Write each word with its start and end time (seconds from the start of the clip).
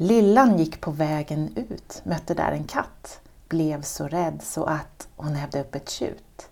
Lillan 0.00 0.58
gick 0.58 0.80
på 0.80 0.90
vägen 0.90 1.50
ut, 1.56 2.02
mötte 2.04 2.34
där 2.34 2.52
en 2.52 2.64
katt, 2.64 3.20
blev 3.48 3.82
så 3.82 4.08
rädd 4.08 4.42
så 4.42 4.64
att 4.64 5.08
hon 5.16 5.34
hävde 5.34 5.60
upp 5.60 5.74
ett 5.74 5.90
tjut. 5.90 6.48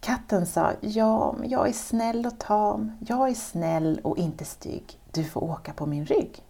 Katten 0.00 0.46
sa, 0.46 0.72
ja, 0.80 1.36
jag 1.44 1.68
är 1.68 1.72
snäll 1.72 2.26
och 2.26 2.38
tam, 2.38 2.92
jag 3.06 3.28
är 3.28 3.34
snäll 3.34 4.00
och 4.04 4.18
inte 4.18 4.44
stygg, 4.44 4.98
du 5.12 5.24
får 5.24 5.44
åka 5.44 5.72
på 5.72 5.86
min 5.86 6.06
rygg. 6.06 6.42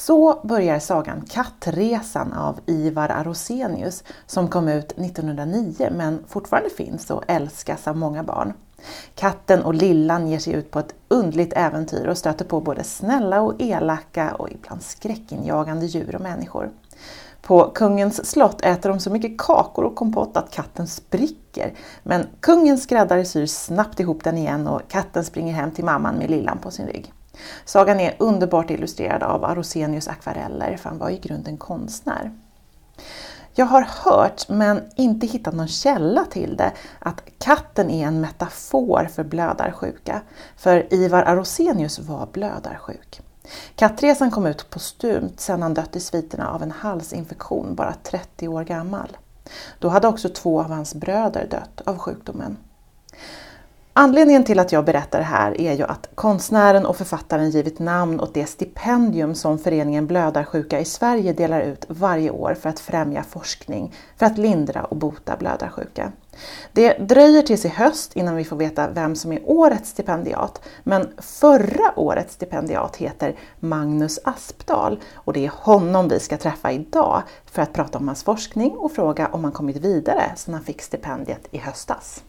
Så 0.00 0.40
börjar 0.42 0.78
sagan 0.78 1.24
Kattresan 1.28 2.32
av 2.32 2.60
Ivar 2.66 3.08
Arosenius 3.08 4.04
som 4.26 4.48
kom 4.48 4.68
ut 4.68 4.92
1909 4.92 5.88
men 5.92 6.24
fortfarande 6.28 6.70
finns 6.70 7.10
och 7.10 7.24
älskas 7.26 7.88
av 7.88 7.96
många 7.96 8.22
barn. 8.22 8.52
Katten 9.14 9.62
och 9.62 9.74
Lillan 9.74 10.28
ger 10.28 10.38
sig 10.38 10.52
ut 10.52 10.70
på 10.70 10.78
ett 10.78 10.94
undligt 11.08 11.52
äventyr 11.52 12.06
och 12.06 12.18
stöter 12.18 12.44
på 12.44 12.60
både 12.60 12.84
snälla 12.84 13.40
och 13.40 13.54
elaka 13.58 14.34
och 14.34 14.50
ibland 14.50 14.82
skräckinjagande 14.82 15.86
djur 15.86 16.14
och 16.14 16.20
människor. 16.20 16.70
På 17.42 17.70
kungens 17.74 18.30
slott 18.30 18.60
äter 18.60 18.88
de 18.88 19.00
så 19.00 19.10
mycket 19.10 19.38
kakor 19.38 19.84
och 19.84 19.94
kompott 19.94 20.36
att 20.36 20.50
katten 20.50 20.86
spricker. 20.86 21.74
Men 22.02 22.26
kungens 22.40 22.82
skräddare 22.82 23.24
syr 23.24 23.46
snabbt 23.46 24.00
ihop 24.00 24.24
den 24.24 24.38
igen 24.38 24.66
och 24.68 24.88
katten 24.88 25.24
springer 25.24 25.52
hem 25.52 25.70
till 25.70 25.84
mamman 25.84 26.14
med 26.14 26.30
Lillan 26.30 26.58
på 26.58 26.70
sin 26.70 26.86
rygg. 26.86 27.12
Sagan 27.64 28.00
är 28.00 28.16
underbart 28.18 28.70
illustrerad 28.70 29.22
av 29.22 29.44
Arosenius 29.44 30.08
akvareller, 30.08 30.76
för 30.76 30.88
han 30.88 30.98
var 30.98 31.10
i 31.10 31.18
grunden 31.18 31.56
konstnär. 31.56 32.30
Jag 33.54 33.66
har 33.66 33.82
hört, 33.82 34.48
men 34.48 34.82
inte 34.96 35.26
hittat 35.26 35.54
någon 35.54 35.68
källa 35.68 36.24
till 36.24 36.56
det, 36.56 36.72
att 36.98 37.22
katten 37.38 37.90
är 37.90 38.06
en 38.06 38.20
metafor 38.20 39.08
för 39.14 39.24
blödarsjuka. 39.24 40.22
För 40.56 40.94
Ivar 40.94 41.22
Arosenius 41.22 41.98
var 41.98 42.28
blödarsjuk. 42.32 43.20
Kattresan 43.74 44.30
kom 44.30 44.46
ut 44.46 44.70
postumt 44.70 45.40
sedan 45.40 45.62
han 45.62 45.74
dött 45.74 45.96
i 45.96 46.00
sviterna 46.00 46.50
av 46.50 46.62
en 46.62 46.70
halsinfektion, 46.70 47.74
bara 47.74 47.94
30 48.02 48.48
år 48.48 48.64
gammal. 48.64 49.16
Då 49.78 49.88
hade 49.88 50.08
också 50.08 50.28
två 50.28 50.60
av 50.60 50.70
hans 50.70 50.94
bröder 50.94 51.46
dött 51.50 51.80
av 51.84 51.98
sjukdomen. 51.98 52.56
Anledningen 54.00 54.44
till 54.44 54.58
att 54.58 54.72
jag 54.72 54.84
berättar 54.84 55.18
det 55.18 55.24
här 55.24 55.60
är 55.60 55.72
ju 55.72 55.82
att 55.82 56.08
konstnären 56.14 56.86
och 56.86 56.96
författaren 56.96 57.50
givit 57.50 57.78
namn 57.78 58.20
åt 58.20 58.34
det 58.34 58.46
stipendium 58.46 59.34
som 59.34 59.58
föreningen 59.58 60.06
Blödarsjuka 60.06 60.80
i 60.80 60.84
Sverige 60.84 61.32
delar 61.32 61.60
ut 61.60 61.84
varje 61.88 62.30
år 62.30 62.54
för 62.54 62.68
att 62.68 62.80
främja 62.80 63.22
forskning 63.22 63.94
för 64.16 64.26
att 64.26 64.38
lindra 64.38 64.84
och 64.84 64.96
bota 64.96 65.36
blödarsjuka. 65.36 66.12
Det 66.72 66.98
dröjer 66.98 67.42
tills 67.42 67.64
i 67.64 67.68
höst 67.68 68.16
innan 68.16 68.36
vi 68.36 68.44
får 68.44 68.56
veta 68.56 68.90
vem 68.90 69.16
som 69.16 69.32
är 69.32 69.40
årets 69.44 69.90
stipendiat, 69.90 70.62
men 70.82 71.08
förra 71.18 71.98
årets 71.98 72.34
stipendiat 72.34 72.96
heter 72.96 73.36
Magnus 73.60 74.18
Aspdal 74.24 75.00
och 75.14 75.32
det 75.32 75.46
är 75.46 75.52
honom 75.54 76.08
vi 76.08 76.20
ska 76.20 76.36
träffa 76.36 76.72
idag 76.72 77.22
för 77.44 77.62
att 77.62 77.72
prata 77.72 77.98
om 77.98 78.08
hans 78.08 78.24
forskning 78.24 78.70
och 78.70 78.92
fråga 78.92 79.28
om 79.32 79.44
han 79.44 79.52
kommit 79.52 79.76
vidare 79.76 80.32
sedan 80.36 80.54
han 80.54 80.64
fick 80.64 80.82
stipendiet 80.82 81.48
i 81.50 81.58
höstas. 81.58 82.22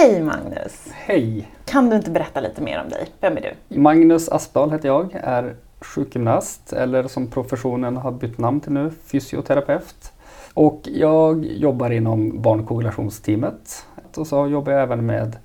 Hej 0.00 0.22
Magnus! 0.22 0.88
Hej! 0.92 1.48
Kan 1.64 1.90
du 1.90 1.96
inte 1.96 2.10
berätta 2.10 2.40
lite 2.40 2.62
mer 2.62 2.80
om 2.80 2.88
dig? 2.88 3.08
Vem 3.20 3.36
är 3.36 3.40
du? 3.40 3.80
Magnus 3.80 4.28
Aspdal 4.28 4.70
heter 4.70 4.88
jag, 4.88 5.14
är 5.14 5.56
sjukgymnast 5.80 6.72
eller 6.72 7.08
som 7.08 7.26
professionen 7.26 7.96
har 7.96 8.12
bytt 8.12 8.38
namn 8.38 8.60
till 8.60 8.72
nu, 8.72 8.90
fysioterapeut. 9.04 10.12
Och 10.54 10.80
jag 10.84 11.44
jobbar 11.44 11.90
inom 11.90 12.42
barnkoagulationsteamet 12.42 13.86
och 14.16 14.26
så 14.26 14.46
jobbar 14.46 14.72
jag 14.72 14.82
även 14.82 15.06
med 15.06 15.36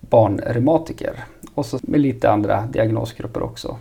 barnreumatiker 0.00 1.24
och 1.54 1.66
så 1.66 1.78
med 1.82 2.00
lite 2.00 2.30
andra 2.30 2.66
diagnosgrupper 2.66 3.42
också. 3.42 3.76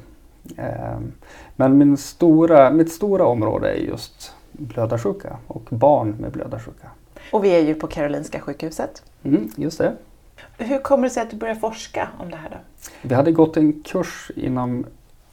Ehm, 0.58 1.12
men 1.56 1.78
min 1.78 1.98
stora, 1.98 2.72
mitt 2.72 2.92
stora 2.92 3.26
område 3.26 3.70
är 3.70 3.76
just 3.76 4.34
blödarsjuka 4.52 5.38
och 5.48 5.64
barn 5.70 6.16
med 6.20 6.32
blödarsjuka. 6.32 6.88
Och 7.32 7.44
vi 7.44 7.50
är 7.50 7.60
ju 7.60 7.76
på 7.76 7.88
Karolinska 7.88 8.40
sjukhuset. 8.40 9.04
Mm, 9.24 9.50
just 9.56 9.78
det. 9.78 9.94
Hur 10.58 10.80
kommer 10.80 11.04
det 11.04 11.10
sig 11.10 11.24
att 11.24 11.30
du 11.30 11.38
började 11.38 11.60
forska 11.60 12.10
om 12.20 12.32
det 12.32 12.38
här 12.38 12.50
då? 12.50 12.58
Vi 13.02 13.16
hade 13.16 13.32
gått 13.32 13.58
en 13.58 13.84
kurs 13.84 14.32
inom 14.36 14.86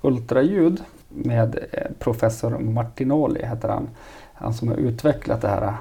ultraljud 0.02 0.82
med 1.08 1.58
eh, 1.72 1.90
professor 1.98 2.58
Martinoli, 2.58 3.46
heter 3.46 3.68
han. 3.68 3.88
Han 4.34 4.54
som 4.54 4.68
har 4.68 4.76
utvecklat 4.76 5.40
det 5.40 5.48
här 5.48 5.62
eh, 5.62 5.74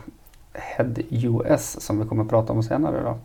HEAD 0.53 1.01
US 1.09 1.81
som 1.81 1.99
vi 1.99 2.05
kommer 2.05 2.23
att 2.23 2.29
prata 2.29 2.53
om 2.53 2.63
senare. 2.63 3.03
Då. 3.03 3.17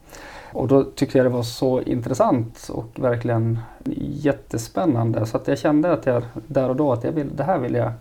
Och 0.52 0.68
då 0.68 0.84
tyckte 0.84 1.18
jag 1.18 1.24
det 1.24 1.30
var 1.30 1.42
så 1.42 1.82
intressant 1.82 2.68
och 2.72 2.86
verkligen 2.94 3.58
jättespännande 3.96 5.26
så 5.26 5.36
att 5.36 5.48
jag 5.48 5.58
kände 5.58 5.92
att 5.92 6.06
jag 6.06 6.22
där 6.46 6.68
och 6.68 6.76
då 6.76 6.92
att 6.92 7.04
jag 7.04 7.12
vill, 7.12 7.36
det 7.36 7.44
här 7.44 7.58
vill 7.58 7.74
jag 7.74 7.92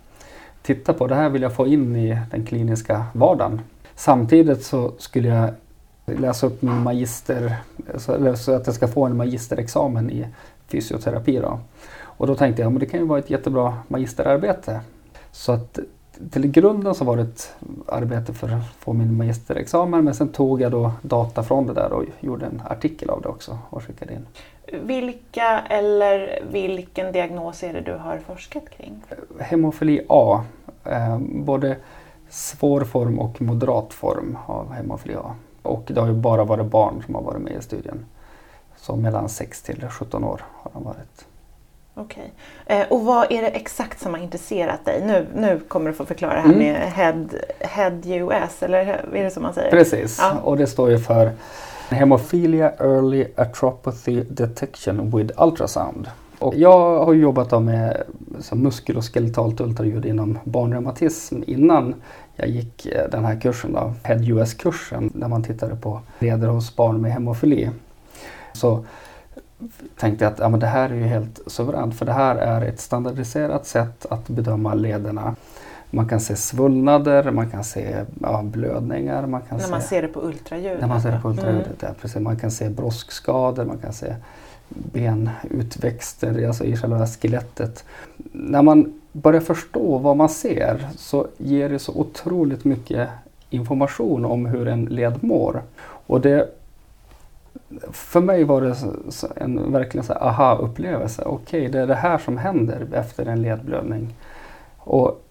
titta 0.62 0.94
på, 0.94 1.08
det 1.08 1.16
här 1.16 1.30
vill 1.30 1.42
jag 1.42 1.54
få 1.54 1.68
in 1.68 1.96
i 1.96 2.20
den 2.32 2.46
kliniska 2.46 3.06
vardagen. 3.14 3.62
Samtidigt 3.96 4.64
så 4.64 4.92
skulle 4.98 5.28
jag 5.28 5.50
läsa 6.16 6.48
upp 6.48 6.62
min 6.62 6.84
magister, 6.84 7.56
så, 7.98 8.12
att 8.52 8.68
jag 8.68 8.76
ska 8.76 8.88
få 8.88 9.06
en 9.06 9.18
magisterexamen 9.18 10.10
i 10.10 10.28
fysioterapi. 10.68 11.38
Då. 11.38 11.60
Och 12.02 12.28
då 12.28 12.36
tänkte 12.36 12.62
jag 12.62 12.74
att 12.74 12.80
det 12.80 12.86
kan 12.86 13.00
ju 13.00 13.06
vara 13.06 13.20
ett 13.20 13.30
jättebra 13.30 13.78
magisterarbete. 13.88 14.82
Så 15.32 15.52
att 15.52 15.80
till 16.32 16.48
grunden 16.48 16.96
så 16.96 17.06
var 17.06 17.18
det 17.18 17.22
ett 17.22 17.56
arbete 17.88 18.34
för 18.34 18.48
att 18.48 18.66
få 18.80 18.94
min 18.94 19.18
magisterexamen 19.18 20.06
men 20.06 20.14
sen 20.14 20.28
tog 20.28 20.62
jag 20.62 20.72
då 20.72 20.92
data 21.02 21.44
från 21.44 21.68
det 21.68 21.74
där 21.74 21.94
och 21.94 22.04
gjorde 22.20 22.46
en 22.46 22.62
artikel 22.70 23.10
av 23.10 23.22
det 23.22 23.28
också 23.28 23.58
och 23.70 23.84
skickade 23.84 24.14
in. 24.14 24.28
Vilka 24.84 25.60
eller 25.60 26.44
vilken 26.52 27.12
diagnos 27.12 27.64
är 27.64 27.74
det 27.74 27.82
du 27.82 27.94
har 27.94 28.18
forskat 28.18 28.70
kring? 28.70 29.04
Hemofili 29.40 30.06
A, 30.10 30.44
eh, 30.84 31.20
både 31.20 31.78
svår 32.30 32.82
form 32.82 33.20
och 33.20 33.42
moderat 33.42 33.94
form 33.94 34.38
av 34.46 34.72
hemofili 34.72 35.16
A. 35.16 35.36
Och 35.68 35.84
det 35.88 36.00
har 36.00 36.08
ju 36.08 36.14
bara 36.14 36.44
varit 36.44 36.66
barn 36.66 37.04
som 37.06 37.16
har 37.16 37.22
varit 37.22 37.42
med 37.42 37.54
i 37.54 37.62
studien. 37.62 38.06
Så 38.78 38.96
mellan 38.96 39.30
6 39.30 39.62
till 39.62 39.88
17 39.90 40.24
år 40.24 40.42
har 40.54 40.72
de 40.74 40.84
varit. 40.84 41.26
Okej. 42.00 42.34
Okay. 42.66 42.78
Eh, 42.78 42.88
och 42.88 43.06
vad 43.06 43.32
är 43.32 43.42
det 43.42 43.48
exakt 43.48 44.02
som 44.02 44.14
har 44.14 44.22
intresserat 44.22 44.86
dig? 44.86 45.04
Nu, 45.06 45.28
nu 45.36 45.60
kommer 45.68 45.90
du 45.90 45.96
få 45.96 46.06
förklara 46.06 46.34
det 46.34 46.40
här 46.40 46.54
mm. 46.54 46.60
med 46.60 46.92
head, 46.92 47.26
head 47.60 48.02
US, 48.06 48.64
eller 48.64 48.78
är 49.14 49.24
det 49.24 49.32
så 49.32 49.40
man 49.40 49.54
säger? 49.54 49.72
Precis, 49.72 50.18
ja. 50.22 50.40
och 50.44 50.58
det 50.58 50.68
står 50.68 50.90
ju 50.90 51.00
för 51.00 51.32
Hemophilia 51.90 52.72
Early 52.80 53.28
Atropathy 53.36 54.24
Detection 54.24 55.18
with 55.18 55.44
Ultrasound. 55.44 56.10
Och 56.40 56.56
jag 56.56 57.06
har 57.06 57.14
jobbat 57.14 57.64
med 57.64 58.04
muskel 58.52 58.98
och 58.98 59.14
skeletalt 59.14 59.62
ultraljud 59.62 60.06
inom 60.06 60.40
barnreumatism 60.44 61.42
innan 61.48 61.96
jag 62.38 62.50
gick 62.50 62.86
eh, 62.86 63.10
den 63.12 63.26
här 63.26 63.40
kursen, 63.40 63.74
då, 63.74 63.94
Head 64.04 64.20
US-kursen, 64.24 65.12
där 65.14 65.28
man 65.28 65.44
tittade 65.44 65.76
på 65.76 66.02
leder 66.20 66.48
hos 66.48 66.76
barn 66.76 67.02
med 67.02 67.12
hemofili. 67.12 67.70
Så 68.54 68.86
tänkte 69.98 70.26
jag 70.26 70.34
att 70.34 70.40
ja, 70.40 70.50
men 70.50 70.60
det 70.60 70.68
här 70.68 70.90
är 70.90 70.96
ju 70.96 71.04
helt 71.04 71.40
suveränt 71.48 71.96
för 71.96 72.06
det 72.06 72.14
här 72.14 72.36
är 72.36 72.62
ett 72.62 72.80
standardiserat 72.80 73.66
sätt 73.66 74.06
att 74.10 74.28
bedöma 74.28 74.74
lederna. 74.74 75.36
Man 75.90 76.08
kan 76.08 76.20
se 76.20 76.36
svullnader, 76.36 77.32
man 77.32 77.50
kan 77.50 77.64
se 77.64 78.06
ja, 78.22 78.42
blödningar. 78.44 79.28
Man 79.28 79.42
kan 79.42 79.58
när 79.58 79.66
se, 79.66 79.72
man 79.72 79.82
ser 79.82 80.02
det 80.02 80.08
på 80.08 80.22
ultraljud? 80.22 80.78
När 80.82 80.88
man 80.88 81.02
ser 81.02 81.12
det 81.12 81.20
på 81.20 81.30
ultraljudet, 81.30 81.68
mm. 81.68 81.78
ja, 81.80 81.90
precis. 82.02 82.22
Man 82.22 82.38
kan 82.38 82.52
se 82.52 82.70
broskskador, 82.70 83.66
man 83.66 83.78
kan 83.78 83.94
se 83.94 84.16
benutväxter 84.70 86.48
alltså 86.48 86.64
i 86.64 86.78
själva 86.78 87.08
skelettet. 87.08 87.86
När 88.32 88.62
man 88.62 88.94
börjar 89.22 89.42
förstå 89.42 89.98
vad 89.98 90.18
man 90.18 90.30
ser 90.30 90.88
så 90.98 91.28
ger 91.38 91.70
det 91.70 91.80
så 91.80 91.94
otroligt 91.96 92.66
mycket 92.66 93.10
information 93.50 94.26
om 94.26 94.46
hur 94.46 94.68
en 94.68 94.86
led 94.86 95.24
mår. 95.24 95.62
Och 95.80 96.22
det, 96.22 96.50
för 97.92 98.22
mig 98.22 98.44
var 98.44 98.62
det 98.62 98.76
en 99.36 99.72
verkligen 99.72 100.06
så 100.06 100.14
aha-upplevelse. 100.14 101.24
Okej, 101.26 101.60
okay, 101.60 101.72
det 101.72 101.80
är 101.80 101.88
det 101.88 101.96
här 101.96 102.18
som 102.18 102.38
händer 102.38 102.88
efter 102.94 103.26
en 103.26 103.42
ledblödning. 103.42 104.16
Och 104.78 105.24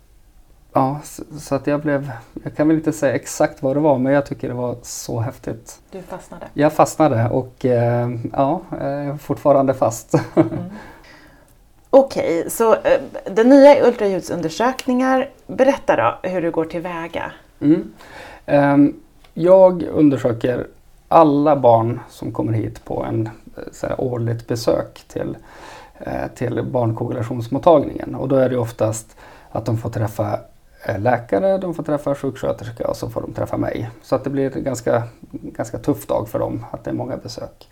Ja, 0.76 1.00
så, 1.38 1.54
att 1.54 1.66
jag 1.66 1.80
blev, 1.80 2.12
jag 2.44 2.56
kan 2.56 2.68
väl 2.68 2.76
inte 2.76 2.92
säga 2.92 3.14
exakt 3.14 3.62
vad 3.62 3.76
det 3.76 3.80
var 3.80 3.98
men 3.98 4.12
jag 4.12 4.26
tycker 4.26 4.48
det 4.48 4.54
var 4.54 4.76
så 4.82 5.20
häftigt. 5.20 5.80
Du 5.90 6.02
fastnade? 6.02 6.46
Jag 6.54 6.72
fastnade 6.72 7.28
och 7.28 7.64
eh, 7.64 8.10
ja, 8.32 8.60
jag 8.70 8.80
är 8.80 9.16
fortfarande 9.16 9.74
fast. 9.74 10.14
Mm. 10.34 10.48
Okej, 11.98 12.38
okay, 12.38 12.50
så 12.50 12.74
eh, 12.74 13.00
den 13.24 13.48
nya 13.48 13.86
ultraljudsundersökningar, 13.86 15.30
berätta 15.46 15.96
då 15.96 16.28
hur 16.28 16.42
du 16.42 16.50
går 16.50 16.64
tillväga. 16.64 17.32
Mm. 17.60 17.92
Eh, 18.46 18.76
jag 19.34 19.82
undersöker 19.82 20.66
alla 21.08 21.56
barn 21.56 22.00
som 22.08 22.32
kommer 22.32 22.52
hit 22.52 22.84
på 22.84 23.04
en 23.04 23.26
eh, 23.26 23.62
så 23.72 23.86
här, 23.86 24.00
årligt 24.00 24.46
besök 24.46 25.04
till, 25.08 25.36
eh, 25.98 26.26
till 26.34 26.62
barnkoagulationsmottagningen 26.62 28.14
och 28.14 28.28
då 28.28 28.36
är 28.36 28.48
det 28.48 28.56
oftast 28.56 29.16
att 29.50 29.66
de 29.66 29.78
får 29.78 29.90
träffa 29.90 30.40
eh, 30.86 30.98
läkare, 30.98 31.58
de 31.58 31.74
får 31.74 31.82
träffa 31.82 32.14
sjuksköterska 32.14 32.88
och 32.88 32.96
så 32.96 33.10
får 33.10 33.20
de 33.20 33.32
träffa 33.32 33.56
mig. 33.56 33.90
Så 34.02 34.14
att 34.14 34.24
det 34.24 34.30
blir 34.30 34.56
en 34.56 34.64
ganska, 34.64 35.02
ganska 35.30 35.78
tuff 35.78 36.06
dag 36.06 36.28
för 36.28 36.38
dem, 36.38 36.64
att 36.70 36.84
det 36.84 36.90
är 36.90 36.94
många 36.94 37.16
besök. 37.16 37.68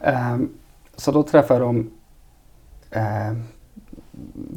Ehm, 0.00 0.48
så 0.96 1.12
då 1.12 1.22
träffar 1.22 1.60
de 1.60 1.90
eh, 2.90 3.32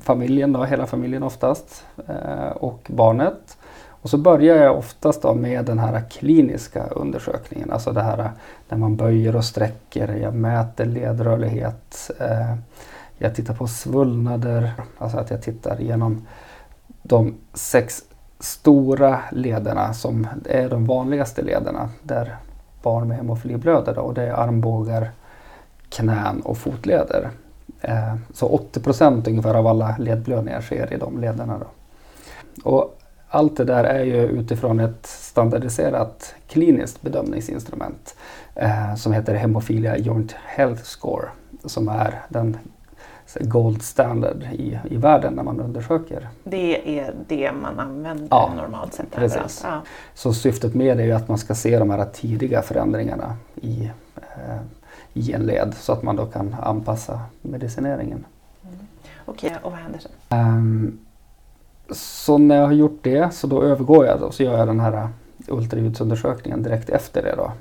familjen, 0.02 0.54
då, 0.54 0.64
hela 0.64 0.86
familjen 0.86 1.24
oftast, 1.24 1.86
eh, 2.08 2.50
och 2.50 2.88
barnet. 2.88 3.58
Och 4.02 4.10
så 4.10 4.18
börjar 4.18 4.56
jag 4.56 4.78
oftast 4.78 5.22
då 5.22 5.34
med 5.34 5.66
den 5.66 5.80
här 5.80 6.04
kliniska 6.10 6.88
undersökningen, 6.88 7.72
alltså 7.72 7.92
det 7.92 8.02
här 8.02 8.20
eh, 8.20 8.30
när 8.70 8.78
man 8.78 8.96
böjer 8.96 9.36
och 9.36 9.46
sträcker, 9.46 10.14
jag 10.14 10.34
mäter 10.34 10.86
ledrörlighet, 10.86 12.12
eh, 12.20 12.56
jag 13.18 13.36
tittar 13.36 13.54
på 13.54 13.68
svullnader, 13.68 14.72
alltså 14.98 15.18
att 15.18 15.32
jag 15.32 15.42
tittar 15.42 15.82
igenom 15.82 16.28
de 17.04 17.36
sex 17.54 18.04
stora 18.40 19.20
lederna 19.32 19.94
som 19.94 20.28
är 20.46 20.70
de 20.70 20.86
vanligaste 20.86 21.42
lederna 21.42 21.90
där 22.04 22.36
barn 22.82 23.08
med 23.08 23.18
hemofili 23.18 23.58
blöder. 23.58 23.96
Då, 23.96 24.02
och 24.02 24.14
det 24.14 24.24
är 24.24 24.34
armbågar, 24.34 25.12
knän 25.90 26.42
och 26.42 26.58
fotleder. 26.58 27.30
Eh, 27.82 28.16
så 28.34 28.48
80 28.48 28.80
procent 28.80 29.28
ungefär 29.28 29.54
av 29.54 29.68
alla 29.68 29.96
ledblödningar 30.00 30.62
sker 30.62 30.94
i 30.94 30.98
de 30.98 31.20
lederna. 31.20 31.60
Då. 31.60 31.68
Och 32.72 33.00
allt 33.30 33.58
det 33.58 33.64
där 33.64 33.84
är 33.84 34.04
ju 34.04 34.28
utifrån 34.28 34.80
ett 34.80 35.06
standardiserat 35.06 36.36
kliniskt 36.48 37.02
bedömningsinstrument 37.02 38.16
eh, 38.56 38.96
som 38.96 39.14
heter 39.14 39.36
Hemofilia 39.36 39.98
Joint 39.98 40.32
Health 40.46 40.84
Score 40.84 41.28
som 41.66 41.90
är 41.90 42.22
den 42.30 42.58
gold 43.40 43.82
standard 43.82 44.44
i, 44.52 44.80
i 44.90 44.98
världen 44.98 45.34
när 45.34 45.44
man 45.44 45.60
undersöker. 45.60 46.28
Det 46.44 47.00
är 47.00 47.14
det 47.28 47.52
man 47.52 47.80
använder 47.80 48.28
ja, 48.30 48.54
normalt 48.56 48.94
sett? 48.94 49.12
Precis. 49.12 49.62
Ja. 49.64 49.82
Så 50.14 50.34
syftet 50.34 50.76
med 50.76 50.98
det 50.98 51.04
är 51.04 51.14
att 51.14 51.28
man 51.28 51.38
ska 51.38 51.56
se 51.56 51.80
de 51.80 51.90
här 51.90 52.06
tidiga 52.06 52.62
förändringarna 52.62 53.36
i, 53.56 53.92
eh, 54.16 54.58
i 55.14 55.34
en 55.34 55.46
led 55.46 55.74
så 55.80 55.94
att 55.94 56.04
man 56.04 56.16
då 56.16 56.26
kan 56.26 56.56
anpassa 56.62 57.20
medicineringen. 57.42 58.26
Mm. 58.64 58.76
Okej, 59.26 59.50
okay, 59.50 59.64
och 59.64 59.72
vad 59.72 59.80
händer 59.80 60.00
sen? 60.00 60.40
Um, 60.40 61.00
så 61.92 62.38
när 62.38 62.56
jag 62.56 62.66
har 62.66 62.74
gjort 62.74 63.00
det 63.02 63.34
så 63.34 63.48
då 63.48 63.64
övergår 63.64 64.06
jag 64.06 64.24
och 64.24 64.34
så 64.34 64.44
gör 64.44 64.58
jag 64.58 64.68
den 64.68 64.80
här 64.80 65.10
ultraljudsundersökningen 65.48 66.64
direkt 66.64 66.90
efter 66.90 67.24
det. 67.24 67.36
Då. 67.36 67.52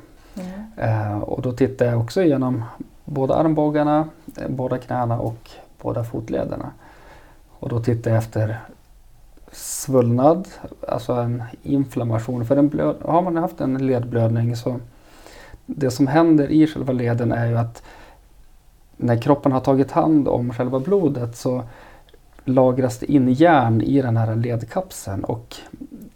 Mm. 0.43 1.13
Uh, 1.13 1.19
och 1.19 1.43
då 1.43 1.53
tittar 1.53 1.87
jag 1.87 2.01
också 2.01 2.23
igenom 2.23 2.65
båda 3.05 3.35
armbågarna, 3.35 4.09
eh, 4.37 4.49
båda 4.49 4.79
knäna 4.79 5.21
och 5.21 5.51
båda 5.83 6.05
fotlederna. 6.05 6.71
Och 7.59 7.69
då 7.69 7.81
tittar 7.81 8.11
jag 8.11 8.19
efter 8.19 8.61
svullnad, 9.53 10.49
alltså 10.89 11.13
en 11.13 11.43
inflammation. 11.63 12.47
För 12.47 12.57
en 12.57 12.69
blöd, 12.69 12.97
har 13.05 13.23
man 13.23 13.37
haft 13.37 13.61
en 13.61 13.87
ledblödning 13.87 14.57
så 14.57 14.81
det 15.67 15.91
som 15.91 16.07
händer 16.07 16.49
i 16.49 16.67
själva 16.67 16.93
leden 16.93 17.33
är 17.33 17.47
ju 17.47 17.59
att 17.59 17.83
när 18.97 19.23
kroppen 19.23 19.53
har 19.53 19.61
tagit 19.61 19.91
hand 19.91 20.29
om 20.29 20.53
själva 20.53 20.81
blodet 20.81 21.37
så 21.37 21.63
lagras 22.45 22.99
det 22.99 23.13
in 23.13 23.33
järn 23.33 23.81
i 23.81 24.03
den 24.03 24.17
här 24.17 24.37
ledkapseln 24.37 25.25
och 25.25 25.57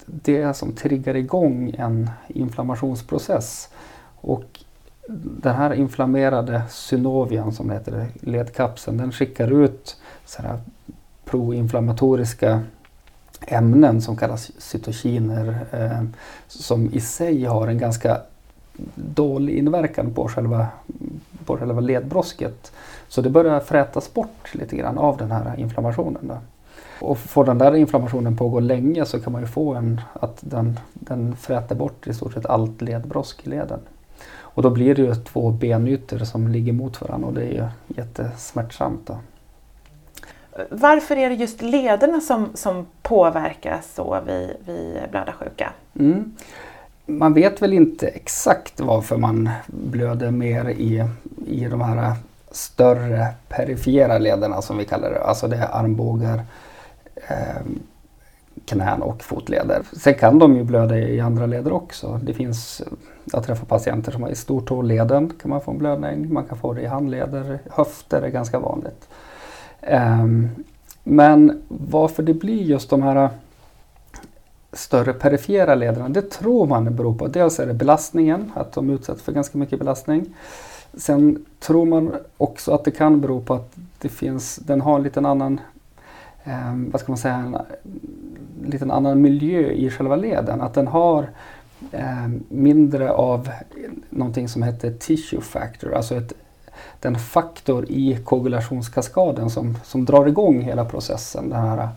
det 0.07 0.57
som 0.57 0.73
triggar 0.73 1.17
igång 1.17 1.75
en 1.79 2.11
inflammationsprocess. 2.29 3.69
Och 4.21 4.61
den 5.43 5.55
här 5.55 5.75
inflammerade 5.75 6.63
synovian 6.71 7.53
som 7.53 7.71
heter 7.71 8.07
ledkapseln 8.21 8.97
den 8.97 9.13
skickar 9.13 9.63
ut 9.63 9.97
sådana 10.25 10.59
proinflammatoriska 11.25 12.63
ämnen 13.47 14.03
som 14.03 14.17
kallas 14.17 14.51
cytokiner 14.59 15.67
eh, 15.71 16.05
som 16.49 16.95
i 16.95 17.01
sig 17.01 17.45
har 17.45 17.69
en 17.69 17.79
ganska 17.79 18.21
dålig 18.95 19.59
inverkan 19.59 20.15
på 20.15 20.29
själva, 20.29 20.67
på 21.45 21.57
själva 21.57 21.81
ledbrosket. 21.81 22.73
Så 23.09 23.21
det 23.21 23.31
börjar 23.31 23.61
frätas 23.61 24.15
bort 24.15 24.55
lite 24.55 24.77
grann 24.77 24.99
av 24.99 25.17
den 25.17 25.31
här 25.31 25.55
inflammationen. 25.59 26.29
Då. 26.29 26.39
Och 27.01 27.19
får 27.19 27.45
den 27.45 27.59
där 27.59 27.77
inflammationen 27.77 28.37
pågå 28.37 28.61
länge 28.61 29.05
så 29.05 29.21
kan 29.21 29.33
man 29.33 29.43
ju 29.43 29.49
få 29.49 29.75
en, 29.75 30.01
att 30.13 30.39
den, 30.41 30.81
den 30.95 31.37
fräter 31.37 31.75
bort 31.75 32.07
i 32.07 32.15
stort 32.15 32.33
sett 32.33 32.47
allt 32.47 32.83
ledbrosk 32.83 33.47
i 33.47 33.51
leden. 33.51 33.81
Och 34.39 34.63
då 34.63 34.71
blir 34.71 34.95
det 34.95 35.03
ju 35.03 35.15
två 35.15 35.51
benytor 35.51 36.19
som 36.19 36.49
ligger 36.49 36.73
mot 36.73 37.01
varandra 37.01 37.29
och 37.29 37.35
det 37.35 37.43
är 37.43 37.53
ju 37.53 37.67
jättesmärtsamt. 37.97 39.07
Då. 39.07 39.19
Varför 40.71 41.17
är 41.17 41.29
det 41.29 41.35
just 41.35 41.63
lederna 41.63 42.21
som, 42.21 42.49
som 42.55 42.87
påverkas 43.03 43.95
så 43.95 44.21
vid, 44.27 44.51
vid 44.67 45.11
blödarsjuka? 45.11 45.73
Mm. 45.99 46.35
Man 47.07 47.35
vet 47.35 47.63
väl 47.63 47.73
inte 47.73 48.07
exakt 48.07 48.81
varför 48.81 49.17
man 49.17 49.51
blöder 49.67 50.31
mer 50.31 50.69
i, 50.69 51.05
i 51.47 51.65
de 51.65 51.81
här 51.81 52.15
större 52.51 53.27
perifera 53.49 54.19
lederna 54.19 54.63
som 54.63 54.79
vi 54.79 54.85
kallar 54.85 55.11
det. 55.11 55.21
Alltså 55.21 55.49
det 55.49 55.57
är 55.57 55.75
armbågar, 55.75 56.43
eh, 57.29 57.63
knän 58.65 59.03
och 59.03 59.23
fotleder. 59.23 59.83
Sen 59.93 60.15
kan 60.15 60.39
de 60.39 60.57
ju 60.57 60.65
blöda 60.65 60.99
i 60.99 61.21
andra 61.21 61.47
leder 61.47 61.73
också. 61.73 62.21
Det 62.23 62.35
finns, 62.35 62.83
jag 63.33 63.45
träffar 63.45 63.67
patienter 63.67 64.13
som 64.13 64.23
har 64.23 64.31
i 64.31 64.35
stortåleden 64.35 65.33
kan 65.43 65.51
man 65.51 65.61
få 65.61 65.71
en 65.71 65.79
blödning. 65.79 66.33
Man 66.33 66.45
kan 66.45 66.59
få 66.59 66.73
det 66.73 66.83
i 66.83 66.87
handleder, 66.87 67.59
höfter 67.71 68.23
är 68.23 68.29
ganska 68.29 68.59
vanligt. 68.59 69.09
Eh, 69.81 70.27
men 71.05 71.63
varför 71.69 72.23
det 72.23 72.35
blir 72.35 72.63
just 72.63 72.91
de 72.91 73.03
här 73.03 73.31
större 74.73 75.13
perifera 75.13 75.75
lederna, 75.75 76.09
det 76.09 76.31
tror 76.31 76.67
man 76.67 76.97
beror 76.97 77.15
på. 77.15 77.27
Dels 77.27 77.61
är 77.61 77.67
det 77.67 77.75
belastningen, 77.75 78.53
att 78.55 78.73
de 78.73 78.91
utsätts 78.91 79.23
för 79.23 79.33
ganska 79.33 79.59
mycket 79.59 79.79
belastning. 79.79 80.35
Sen 80.95 81.45
tror 81.59 81.87
man 81.87 82.13
också 82.37 82.73
att 82.73 82.85
det 82.85 82.91
kan 82.91 83.21
bero 83.21 83.41
på 83.41 83.55
att 83.55 83.77
det 83.99 84.09
finns, 84.09 84.57
den 84.57 84.81
har 84.81 84.97
en 84.97 85.03
liten 85.03 85.27
annan, 85.27 85.61
eh, 86.45 86.75
vad 86.93 87.01
ska 87.01 87.13
man 87.13 87.19
säga, 87.19 87.35
en, 87.35 87.57
liten 88.71 88.91
annan 88.91 89.21
miljö 89.21 89.71
i 89.71 89.91
själva 89.91 90.17
leden. 90.17 90.61
Att 90.61 90.75
den 90.75 90.87
har 90.87 91.31
eh, 91.93 92.29
mindre 92.49 93.11
av 93.11 93.49
någonting 94.11 94.49
som 94.49 94.63
heter 94.63 94.93
tissue 94.93 95.41
factor, 95.41 95.95
alltså 95.95 96.17
ett, 96.17 96.33
den 97.01 97.19
faktor 97.19 97.87
i 97.89 98.19
koagulationskaskaden 98.25 99.51
som, 99.51 99.79
som 99.85 100.05
drar 100.05 100.27
igång 100.27 100.63
hela 100.63 100.85
processen. 100.85 101.49
Den 101.49 101.61
här 101.61 101.89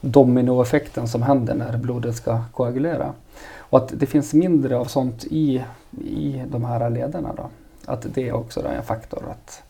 dominoeffekten 0.00 1.08
som 1.08 1.22
händer 1.22 1.54
när 1.54 1.76
blodet 1.76 2.16
ska 2.16 2.40
koagulera. 2.52 3.12
Och 3.56 3.78
att 3.78 3.92
det 3.96 4.06
finns 4.06 4.34
mindre 4.34 4.76
av 4.76 4.84
sånt 4.84 5.24
i, 5.24 5.64
i 6.04 6.42
de 6.50 6.64
här 6.64 6.90
lederna. 6.90 7.30
Då. 7.36 7.50
Att 7.86 8.06
det 8.14 8.28
är 8.28 8.32
också 8.32 8.66
en 8.68 8.82
faktor 8.82 9.22
att 9.30 9.62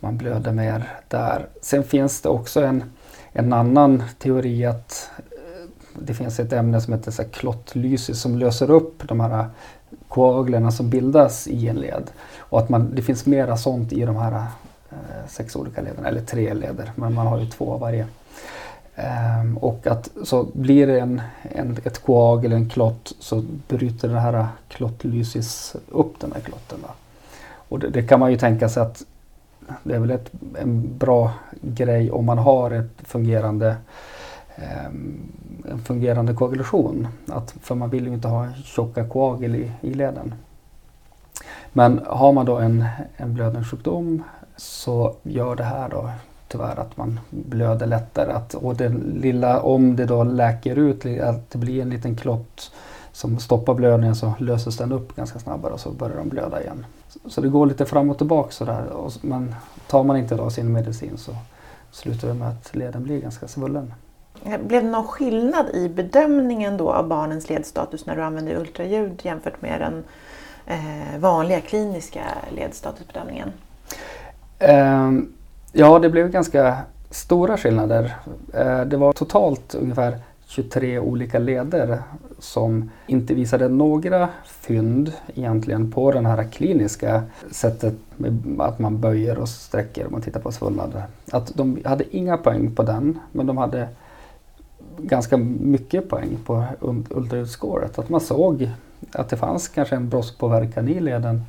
man 0.00 0.16
blöder 0.16 0.52
mer 0.52 0.88
där. 1.08 1.46
Sen 1.62 1.84
finns 1.84 2.20
det 2.20 2.28
också 2.28 2.64
en, 2.64 2.84
en 3.32 3.52
annan 3.52 4.02
teori 4.18 4.66
att 4.66 5.10
eh, 5.18 5.68
det 5.98 6.14
finns 6.14 6.40
ett 6.40 6.52
ämne 6.52 6.80
som 6.80 6.92
heter 6.92 7.24
klottlysis 7.24 8.20
som 8.20 8.38
löser 8.38 8.70
upp 8.70 9.08
de 9.08 9.20
här 9.20 9.46
koaglerna 10.14 10.70
som 10.70 10.90
bildas 10.90 11.46
i 11.46 11.68
en 11.68 11.76
led. 11.76 12.10
Och 12.38 12.58
att 12.58 12.68
man, 12.68 12.94
det 12.94 13.02
finns 13.02 13.26
mera 13.26 13.56
sånt 13.56 13.92
i 13.92 14.04
de 14.04 14.16
här 14.16 14.32
eh, 14.90 15.28
sex 15.28 15.56
olika 15.56 15.80
lederna, 15.80 16.08
eller 16.08 16.20
tre 16.20 16.54
leder, 16.54 16.92
men 16.94 17.14
man 17.14 17.26
har 17.26 17.38
ju 17.38 17.46
två 17.46 17.72
av 17.72 17.80
varje. 17.80 18.06
Um, 19.40 19.58
och 19.58 19.86
att 19.86 20.10
så 20.24 20.46
blir 20.52 20.86
det 20.86 21.00
en, 21.00 21.22
en, 21.42 21.76
ett 21.84 22.02
koagel, 22.02 22.52
en 22.52 22.70
klott, 22.70 23.12
så 23.18 23.44
bryter 23.68 24.08
den 24.08 24.18
här 24.18 24.46
klottlysis 24.68 25.76
upp 25.88 26.20
den 26.20 26.32
här 26.32 26.40
klotten. 26.40 26.78
Va? 26.82 26.88
Och 27.68 27.78
det, 27.78 27.88
det, 27.88 28.02
kan 28.02 28.20
man 28.20 28.30
ju 28.30 28.38
tänka 28.38 28.68
sig 28.68 28.82
att 28.82 29.02
det 29.82 29.94
är 29.94 29.98
väl 29.98 30.10
ett, 30.10 30.30
en 30.58 30.98
bra 30.98 31.32
grej 31.60 32.10
om 32.10 32.24
man 32.24 32.38
har 32.38 32.70
ett 32.70 32.96
fungerande 33.02 33.68
eh, 33.68 33.74
Ehm, 34.56 35.32
en 35.68 35.78
fungerande 35.78 36.34
koagulation. 36.34 37.08
Att, 37.28 37.54
för 37.60 37.74
man 37.74 37.90
vill 37.90 38.06
ju 38.06 38.14
inte 38.14 38.28
ha 38.28 38.48
tjocka 38.64 39.08
koagel 39.08 39.54
i, 39.54 39.72
i 39.80 39.94
leden. 39.94 40.34
Men 41.72 42.00
har 42.06 42.32
man 42.32 42.46
då 42.46 42.56
en, 42.56 42.84
en 43.16 43.34
blödningssjukdom 43.34 44.22
så 44.56 45.14
gör 45.22 45.56
det 45.56 45.64
här 45.64 45.88
då 45.88 46.10
tyvärr 46.48 46.80
att 46.80 46.96
man 46.96 47.20
blöder 47.30 47.86
lättare. 47.86 48.32
Att, 48.32 48.54
och 48.54 48.76
det 48.76 48.88
lilla, 49.14 49.60
om 49.60 49.96
det 49.96 50.06
då 50.06 50.24
läker 50.24 50.76
ut, 50.76 51.20
att 51.20 51.50
det 51.50 51.58
blir 51.58 51.82
en 51.82 51.90
liten 51.90 52.16
klott 52.16 52.72
som 53.12 53.38
stoppar 53.38 53.74
blödningen 53.74 54.16
så 54.16 54.34
löses 54.38 54.76
den 54.76 54.92
upp 54.92 55.16
ganska 55.16 55.38
snabbare 55.38 55.72
och 55.72 55.80
så 55.80 55.90
börjar 55.90 56.16
de 56.16 56.28
blöda 56.28 56.62
igen. 56.62 56.86
Så 57.26 57.40
det 57.40 57.48
går 57.48 57.66
lite 57.66 57.86
fram 57.86 58.10
och 58.10 58.18
tillbaka 58.18 58.50
sådär. 58.50 58.84
Men 59.20 59.54
tar 59.86 60.04
man 60.04 60.16
inte 60.16 60.36
då 60.36 60.50
sin 60.50 60.72
medicin 60.72 61.18
så 61.18 61.32
slutar 61.90 62.28
det 62.28 62.34
med 62.34 62.48
att 62.48 62.76
leden 62.76 63.02
blir 63.02 63.20
ganska 63.20 63.48
svullen. 63.48 63.92
Blev 64.44 64.82
det 64.82 64.90
någon 64.90 65.06
skillnad 65.06 65.66
i 65.74 65.88
bedömningen 65.88 66.76
då 66.76 66.92
av 66.92 67.08
barnens 67.08 67.50
ledstatus 67.50 68.06
när 68.06 68.16
du 68.16 68.22
använder 68.22 68.56
ultraljud 68.56 69.20
jämfört 69.22 69.62
med 69.62 69.80
den 69.80 70.04
eh, 70.66 71.18
vanliga 71.18 71.60
kliniska 71.60 72.22
ledstatusbedömningen? 72.56 73.52
Um, 74.60 75.32
ja, 75.72 75.98
det 75.98 76.10
blev 76.10 76.30
ganska 76.30 76.76
stora 77.10 77.56
skillnader. 77.56 78.16
Eh, 78.54 78.80
det 78.80 78.96
var 78.96 79.12
totalt 79.12 79.74
ungefär 79.74 80.18
23 80.46 80.98
olika 80.98 81.38
leder 81.38 82.02
som 82.38 82.90
inte 83.06 83.34
visade 83.34 83.68
några 83.68 84.28
fynd 84.44 85.12
egentligen 85.34 85.90
på 85.90 86.12
det 86.12 86.28
här 86.28 86.44
kliniska 86.44 87.22
sättet 87.50 87.94
med 88.16 88.60
att 88.60 88.78
man 88.78 89.00
böjer 89.00 89.38
och 89.38 89.48
sträcker 89.48 90.06
om 90.06 90.12
man 90.12 90.22
tittar 90.22 90.40
på 90.40 90.52
svullnader. 90.52 91.02
Att 91.30 91.54
de 91.54 91.78
hade 91.84 92.16
inga 92.16 92.36
poäng 92.36 92.74
på 92.74 92.82
den 92.82 93.18
men 93.32 93.46
de 93.46 93.56
hade 93.56 93.88
ganska 94.98 95.36
mycket 95.36 96.08
poäng 96.08 96.38
på 96.44 96.64
ultraljudsscoret. 97.10 97.98
Att 97.98 98.08
man 98.08 98.20
såg 98.20 98.70
att 99.12 99.28
det 99.28 99.36
fanns 99.36 99.68
kanske 99.68 99.96
en 99.96 100.08
broskpåverkan 100.08 100.88
i 100.88 101.00
leden 101.00 101.42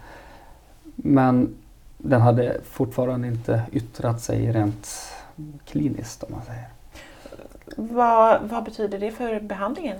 men 0.95 1.55
den 1.97 2.21
hade 2.21 2.57
fortfarande 2.63 3.27
inte 3.27 3.61
yttrat 3.71 4.21
sig 4.21 4.51
rent 4.51 4.89
kliniskt 5.65 6.23
om 6.23 6.31
man 6.31 6.41
säger. 6.45 6.67
Vad, 7.75 8.41
vad 8.43 8.63
betyder 8.63 8.99
det 8.99 9.11
för 9.11 9.39
behandlingen? 9.39 9.97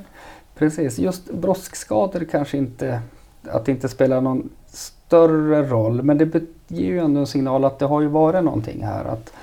Precis, 0.56 1.00
just 1.00 1.34
broskskador 1.34 2.26
kanske 2.32 2.58
inte, 2.58 3.02
att 3.48 3.66
det 3.66 3.72
inte 3.72 3.90
spelar 3.90 4.22
någon 4.22 4.50
större 4.68 5.64
roll 5.64 6.04
men 6.04 6.18
det 6.18 6.44
ger 6.68 6.86
ju 6.86 7.00
ändå 7.00 7.20
en 7.20 7.28
signal 7.28 7.66
att 7.66 7.80
det 7.80 7.86
har 7.86 8.02
ju 8.02 8.08
varit 8.08 8.44
någonting 8.44 8.84
här. 8.84 9.06
Att 9.06 9.34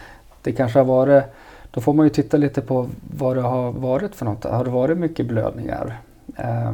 det 0.42 0.52
kanske 0.52 0.78
har 0.78 0.86
varit, 0.86 1.24
då 1.74 1.80
får 1.80 1.92
man 1.92 2.06
ju 2.06 2.10
titta 2.10 2.36
lite 2.36 2.60
på 2.60 2.88
vad 3.16 3.36
det 3.36 3.42
har 3.42 3.72
varit 3.72 4.14
för 4.14 4.24
något. 4.24 4.44
Har 4.44 4.64
det 4.64 4.70
varit 4.70 4.98
mycket 4.98 5.26
blödningar? 5.26 6.00
Eh, 6.36 6.72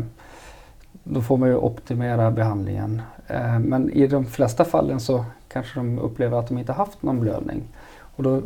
då 1.04 1.22
får 1.22 1.36
man 1.36 1.48
ju 1.48 1.56
optimera 1.56 2.30
behandlingen. 2.30 3.02
Eh, 3.26 3.58
men 3.58 3.90
i 3.90 4.06
de 4.06 4.26
flesta 4.26 4.64
fallen 4.64 5.00
så 5.00 5.24
kanske 5.48 5.80
de 5.80 5.98
upplever 5.98 6.38
att 6.38 6.48
de 6.48 6.58
inte 6.58 6.72
haft 6.72 7.02
någon 7.02 7.20
blödning. 7.20 7.62
Och 8.00 8.22
då 8.22 8.42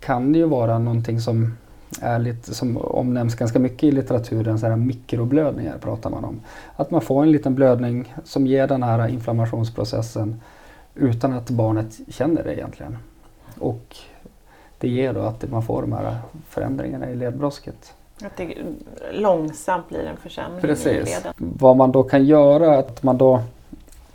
kan 0.00 0.32
det 0.32 0.38
ju 0.38 0.46
vara 0.46 0.78
någonting 0.78 1.20
som 1.20 1.56
är 2.00 2.18
lite, 2.18 2.54
som 2.54 2.76
omnämns 2.76 3.34
ganska 3.34 3.58
mycket 3.58 3.84
i 3.84 3.92
litteraturen, 3.92 4.58
så 4.58 4.66
här 4.66 4.76
mikroblödningar 4.76 5.78
pratar 5.78 6.10
man 6.10 6.24
om. 6.24 6.40
Att 6.76 6.90
man 6.90 7.00
får 7.00 7.22
en 7.22 7.32
liten 7.32 7.54
blödning 7.54 8.14
som 8.24 8.46
ger 8.46 8.66
den 8.66 8.82
här 8.82 9.08
inflammationsprocessen 9.08 10.40
utan 10.94 11.32
att 11.32 11.50
barnet 11.50 12.00
känner 12.08 12.44
det 12.44 12.54
egentligen. 12.54 12.96
Och 13.58 13.96
det 14.84 14.90
ger 14.90 15.12
då 15.12 15.20
att 15.20 15.50
man 15.50 15.62
får 15.62 15.80
de 15.80 15.92
här 15.92 16.18
förändringarna 16.48 17.10
i 17.10 17.16
ledbrosket. 17.16 17.92
Att 18.24 18.36
det 18.36 18.54
långsamt 19.12 19.88
blir 19.88 20.06
en 20.06 20.16
försämring 20.16 20.60
Precis. 20.60 20.86
i 20.86 20.92
leden. 20.92 21.32
Vad 21.36 21.76
man 21.76 21.92
då 21.92 22.02
kan 22.02 22.24
göra, 22.24 22.78
att 22.78 23.02
man 23.02 23.18
då 23.18 23.42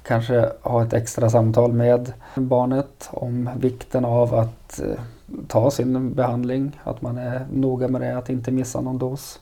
kanske 0.03 0.49
har 0.61 0.83
ett 0.83 0.93
extra 0.93 1.29
samtal 1.29 1.73
med 1.73 2.13
barnet 2.35 3.09
om 3.11 3.49
vikten 3.59 4.05
av 4.05 4.35
att 4.35 4.79
eh, 4.79 4.99
ta 5.47 5.71
sin 5.71 6.13
behandling. 6.13 6.79
Att 6.83 7.01
man 7.01 7.17
är 7.17 7.45
noga 7.53 7.87
med 7.87 8.01
det, 8.01 8.17
att 8.17 8.29
inte 8.29 8.51
missa 8.51 8.81
någon 8.81 8.97
dos. 8.97 9.39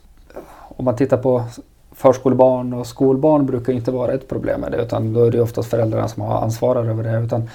Om 0.77 0.85
man 0.85 0.95
tittar 0.95 1.17
på 1.17 1.43
förskolebarn 1.91 2.73
och 2.73 2.87
skolbarn 2.87 3.45
brukar 3.45 3.73
inte 3.73 3.91
vara 3.91 4.13
ett 4.13 4.27
problem 4.27 4.61
med 4.61 4.71
det 4.71 4.77
utan 4.77 5.13
då 5.13 5.23
är 5.23 5.31
det 5.31 5.41
oftast 5.41 5.69
föräldrarna 5.69 6.07
som 6.07 6.23
har 6.23 6.41
ansvarar 6.41 6.85
över 6.85 7.03
det. 7.03 7.19
Utan 7.19 7.49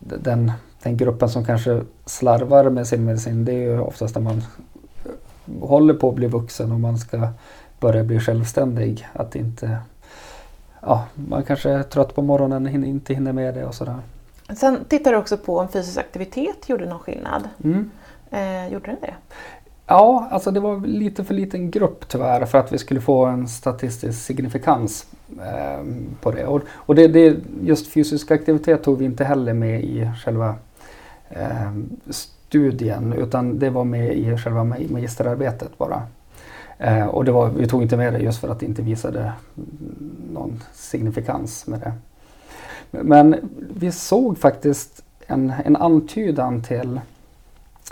den, 0.00 0.52
den 0.84 0.96
gruppen 0.96 1.28
som 1.28 1.44
kanske 1.44 1.82
slarvar 2.06 2.70
med 2.70 2.86
sin 2.86 3.04
medicin 3.04 3.44
det 3.44 3.52
är 3.52 3.58
ju 3.58 3.80
oftast 3.80 4.14
när 4.14 4.22
man 4.22 4.42
håller 5.60 5.94
på 5.94 6.08
att 6.08 6.14
bli 6.14 6.26
vuxen 6.26 6.72
och 6.72 6.80
man 6.80 6.98
ska 6.98 7.28
börja 7.80 8.04
bli 8.04 8.20
självständig. 8.20 9.08
Att 9.12 9.36
inte, 9.36 9.78
ja, 10.80 11.04
man 11.14 11.42
kanske 11.42 11.70
är 11.70 11.82
trött 11.82 12.14
på 12.14 12.22
morgonen, 12.22 12.84
inte 12.84 13.14
hinner 13.14 13.32
med 13.32 13.54
det 13.54 13.64
och 13.64 13.74
sådär. 13.74 13.98
Sen 14.56 14.84
tittar 14.88 15.12
du 15.12 15.18
också 15.18 15.36
på 15.36 15.58
om 15.58 15.68
fysisk 15.68 15.98
aktivitet 15.98 16.68
gjorde 16.68 16.86
någon 16.86 16.98
skillnad. 16.98 17.48
Mm. 17.64 17.90
Eh, 18.30 18.72
gjorde 18.72 18.86
den 18.86 19.00
det? 19.00 19.14
Ja, 19.86 20.28
alltså 20.30 20.50
det 20.50 20.60
var 20.60 20.86
lite 20.86 21.24
för 21.24 21.34
liten 21.34 21.70
grupp 21.70 22.08
tyvärr 22.08 22.44
för 22.44 22.58
att 22.58 22.72
vi 22.72 22.78
skulle 22.78 23.00
få 23.00 23.24
en 23.24 23.48
statistisk 23.48 24.24
signifikans 24.24 25.06
eh, 25.40 25.84
på 26.20 26.30
det. 26.30 26.46
Och, 26.46 26.62
och 26.70 26.94
det, 26.94 27.08
det, 27.08 27.36
just 27.62 27.92
fysisk 27.92 28.30
aktivitet 28.30 28.82
tog 28.82 28.98
vi 28.98 29.04
inte 29.04 29.24
heller 29.24 29.52
med 29.52 29.84
i 29.84 30.10
själva 30.24 30.54
Eh, 31.30 31.72
studien 32.10 33.12
utan 33.12 33.58
det 33.58 33.70
var 33.70 33.84
med 33.84 34.14
i 34.16 34.36
själva 34.36 34.64
magisterarbetet 34.64 35.78
bara. 35.78 36.02
Eh, 36.78 37.06
och 37.06 37.24
det 37.24 37.32
var, 37.32 37.48
vi 37.48 37.66
tog 37.66 37.82
inte 37.82 37.96
med 37.96 38.12
det 38.12 38.18
just 38.18 38.40
för 38.40 38.48
att 38.48 38.60
det 38.60 38.66
inte 38.66 38.82
visade 38.82 39.32
någon 40.32 40.62
signifikans 40.72 41.66
med 41.66 41.80
det. 41.80 41.92
Men 43.02 43.36
vi 43.76 43.92
såg 43.92 44.38
faktiskt 44.38 45.04
en, 45.26 45.52
en 45.64 45.76
antydan 45.76 46.62
till, 46.62 47.00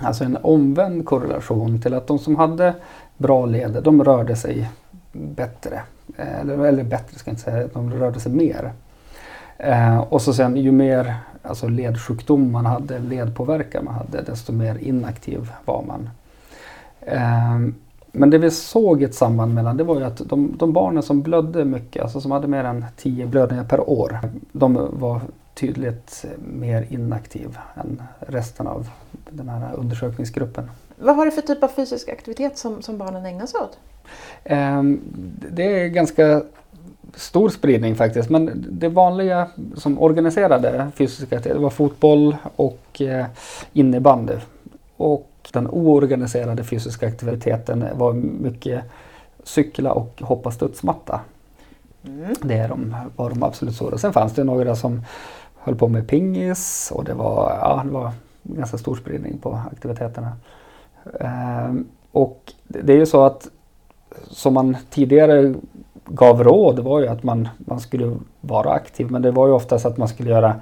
alltså 0.00 0.24
en 0.24 0.38
omvänd 0.42 1.06
korrelation 1.06 1.80
till 1.80 1.94
att 1.94 2.06
de 2.06 2.18
som 2.18 2.36
hade 2.36 2.74
bra 3.16 3.46
leder, 3.46 3.80
de 3.80 4.04
rörde 4.04 4.36
sig 4.36 4.70
bättre. 5.12 5.82
Eh, 6.16 6.40
eller, 6.40 6.58
eller 6.58 6.84
bättre 6.84 7.18
ska 7.18 7.30
jag 7.30 7.32
inte 7.32 7.44
säga, 7.44 7.68
de 7.72 7.92
rörde 7.92 8.20
sig 8.20 8.32
mer. 8.32 8.72
Eh, 9.58 9.98
och 9.98 10.22
så 10.22 10.34
sen 10.34 10.56
ju 10.56 10.72
mer 10.72 11.16
alltså 11.42 11.68
ledsjukdom 11.68 12.52
man 12.52 12.66
hade, 12.66 12.98
ledpåverkan 12.98 13.84
man 13.84 13.94
hade, 13.94 14.22
desto 14.22 14.52
mer 14.52 14.78
inaktiv 14.78 15.52
var 15.64 15.82
man. 15.82 16.10
Eh, 17.00 17.74
men 18.12 18.30
det 18.30 18.38
vi 18.38 18.50
såg 18.50 19.02
ett 19.02 19.14
samband 19.14 19.54
mellan 19.54 19.76
det 19.76 19.84
var 19.84 19.98
ju 19.98 20.04
att 20.04 20.28
de, 20.28 20.54
de 20.58 20.72
barnen 20.72 21.02
som 21.02 21.22
blödde 21.22 21.64
mycket, 21.64 22.02
alltså 22.02 22.20
som 22.20 22.30
hade 22.30 22.48
mer 22.48 22.64
än 22.64 22.84
10 22.96 23.26
blödningar 23.26 23.64
per 23.64 23.90
år, 23.90 24.18
de 24.52 24.88
var 24.92 25.20
tydligt 25.54 26.24
mer 26.38 26.86
inaktiv 26.88 27.58
än 27.74 28.02
resten 28.18 28.66
av 28.66 28.88
den 29.30 29.48
här 29.48 29.74
undersökningsgruppen. 29.74 30.70
Vad 30.96 31.16
var 31.16 31.24
det 31.24 31.32
för 31.32 31.42
typ 31.42 31.62
av 31.62 31.68
fysisk 31.68 32.08
aktivitet 32.08 32.58
som, 32.58 32.82
som 32.82 32.98
barnen 32.98 33.26
ägnade 33.26 33.46
sig 33.46 33.60
åt? 33.60 33.78
Um, 34.50 35.00
det 35.52 35.82
är 35.82 35.88
ganska 35.88 36.42
stor 37.14 37.48
spridning 37.48 37.96
faktiskt 37.96 38.30
men 38.30 38.66
det 38.70 38.88
vanliga 38.88 39.48
som 39.76 40.02
organiserade 40.02 40.90
fysisk 40.94 41.22
aktivitet 41.32 41.62
var 41.62 41.70
fotboll 41.70 42.36
och 42.56 43.02
eh, 43.02 43.26
innebandy. 43.72 44.34
Och 44.96 45.28
den 45.52 45.68
oorganiserade 45.68 46.64
fysiska 46.64 47.06
aktiviteten 47.06 47.84
var 47.94 48.12
mycket 48.12 48.84
cykla 49.44 49.92
och 49.92 50.22
hoppa 50.22 50.50
studsmatta. 50.50 51.20
Mm. 52.04 52.34
Det 52.42 52.54
är 52.54 52.68
de, 52.68 52.96
var 53.16 53.30
de 53.30 53.42
absolut 53.42 53.74
stora. 53.74 53.98
Sen 53.98 54.12
fanns 54.12 54.34
det 54.34 54.44
några 54.44 54.76
som 54.76 55.04
höll 55.56 55.76
på 55.76 55.88
med 55.88 56.08
pingis 56.08 56.92
och 56.94 57.04
det 57.04 57.14
var, 57.14 57.58
ja, 57.60 57.82
det 57.84 57.90
var 57.90 58.12
ganska 58.42 58.78
stor 58.78 58.96
spridning 58.96 59.38
på 59.38 59.60
aktiviteterna. 59.72 60.32
Ehm, 61.20 61.86
och 62.12 62.52
det 62.68 62.92
är 62.92 62.96
ju 62.96 63.06
så 63.06 63.24
att 63.24 63.48
som 64.30 64.54
man 64.54 64.76
tidigare 64.90 65.54
gav 66.14 66.44
råd 66.44 66.78
var 66.78 67.00
ju 67.00 67.08
att 67.08 67.22
man, 67.22 67.48
man 67.58 67.80
skulle 67.80 68.16
vara 68.40 68.72
aktiv. 68.72 69.10
Men 69.10 69.22
det 69.22 69.30
var 69.30 69.46
ju 69.46 69.52
oftast 69.52 69.86
att 69.86 69.96
man 69.96 70.08
skulle 70.08 70.30
göra 70.30 70.54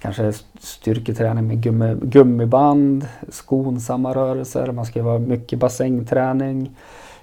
kanske 0.00 0.32
styrketräning 0.60 1.46
med 1.46 1.62
gummi, 1.62 1.96
gummiband, 2.02 3.06
skonsamma 3.28 4.14
rörelser, 4.14 4.72
man 4.72 4.84
skulle 4.84 5.04
vara 5.04 5.18
mycket 5.18 5.58
bassängträning. 5.58 6.70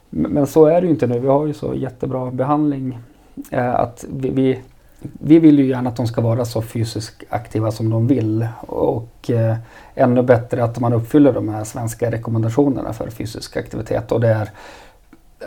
Men 0.10 0.48
så 0.48 0.66
är 0.66 0.82
det 0.82 0.88
ju 0.88 0.94
inte 0.94 1.08
nu, 1.08 1.20
vi 1.20 1.28
har 1.28 1.48
ju 1.48 1.54
så 1.54 1.74
jättebra 1.74 2.32
behandling. 2.32 3.00
Eh, 3.52 3.76
att 3.76 4.06
vi, 4.14 4.30
vi, 4.30 4.60
vi, 5.02 5.40
vill 5.40 5.60
ju 5.60 5.66
gärna 5.66 5.90
att 5.90 5.96
de 5.96 6.08
ska 6.08 6.22
vara 6.22 6.46
så 6.46 6.62
fysiskt 6.62 7.24
aktiva 7.30 7.72
som 7.72 7.90
de 7.90 8.08
vill. 8.08 8.48
Och 8.62 9.30
eh, 9.30 9.56
ännu 9.96 10.22
bättre 10.22 10.64
att 10.64 10.80
man 10.80 10.94
uppfyller 10.94 11.34
de 11.34 11.50
här 11.50 11.64
svenska 11.64 12.12
rekommendationerna 12.12 12.94
för 12.94 13.10
fysisk 13.10 13.58
aktivitet. 13.58 14.12
Och 14.12 14.22
det 14.22 14.28
är 14.28 14.50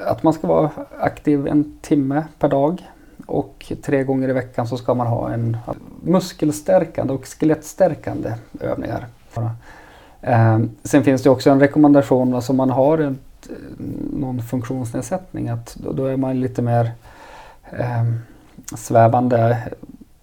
att 0.06 0.22
man 0.22 0.32
ska 0.32 0.46
vara 0.46 0.70
aktiv 1.00 1.46
en 1.46 1.78
timme 1.80 2.25
per 2.38 2.49
dag 2.49 2.90
och 3.26 3.72
tre 3.82 4.04
gånger 4.04 4.28
i 4.28 4.32
veckan 4.32 4.66
så 4.66 4.76
ska 4.76 4.94
man 4.94 5.06
ha 5.06 5.32
en 5.32 5.56
muskelstärkande 6.02 7.12
och 7.12 7.26
skelettstärkande 7.26 8.34
övningar. 8.61 9.06
Eh, 10.20 10.58
sen 10.84 11.04
finns 11.04 11.22
det 11.22 11.30
också 11.30 11.50
en 11.50 11.61
rekommendation, 11.61 12.34
alltså 12.34 12.52
om 12.52 12.56
man 12.56 12.70
har 12.70 12.99
en, 12.99 13.18
eh, 13.50 13.56
någon 14.12 14.42
funktionsnedsättning, 14.42 15.49
att 15.49 15.76
då, 15.76 15.92
då 15.92 16.06
är 16.06 16.16
man 16.16 16.40
lite 16.40 16.62
mer 16.62 16.92
eh, 17.70 18.04
svävande 18.76 19.58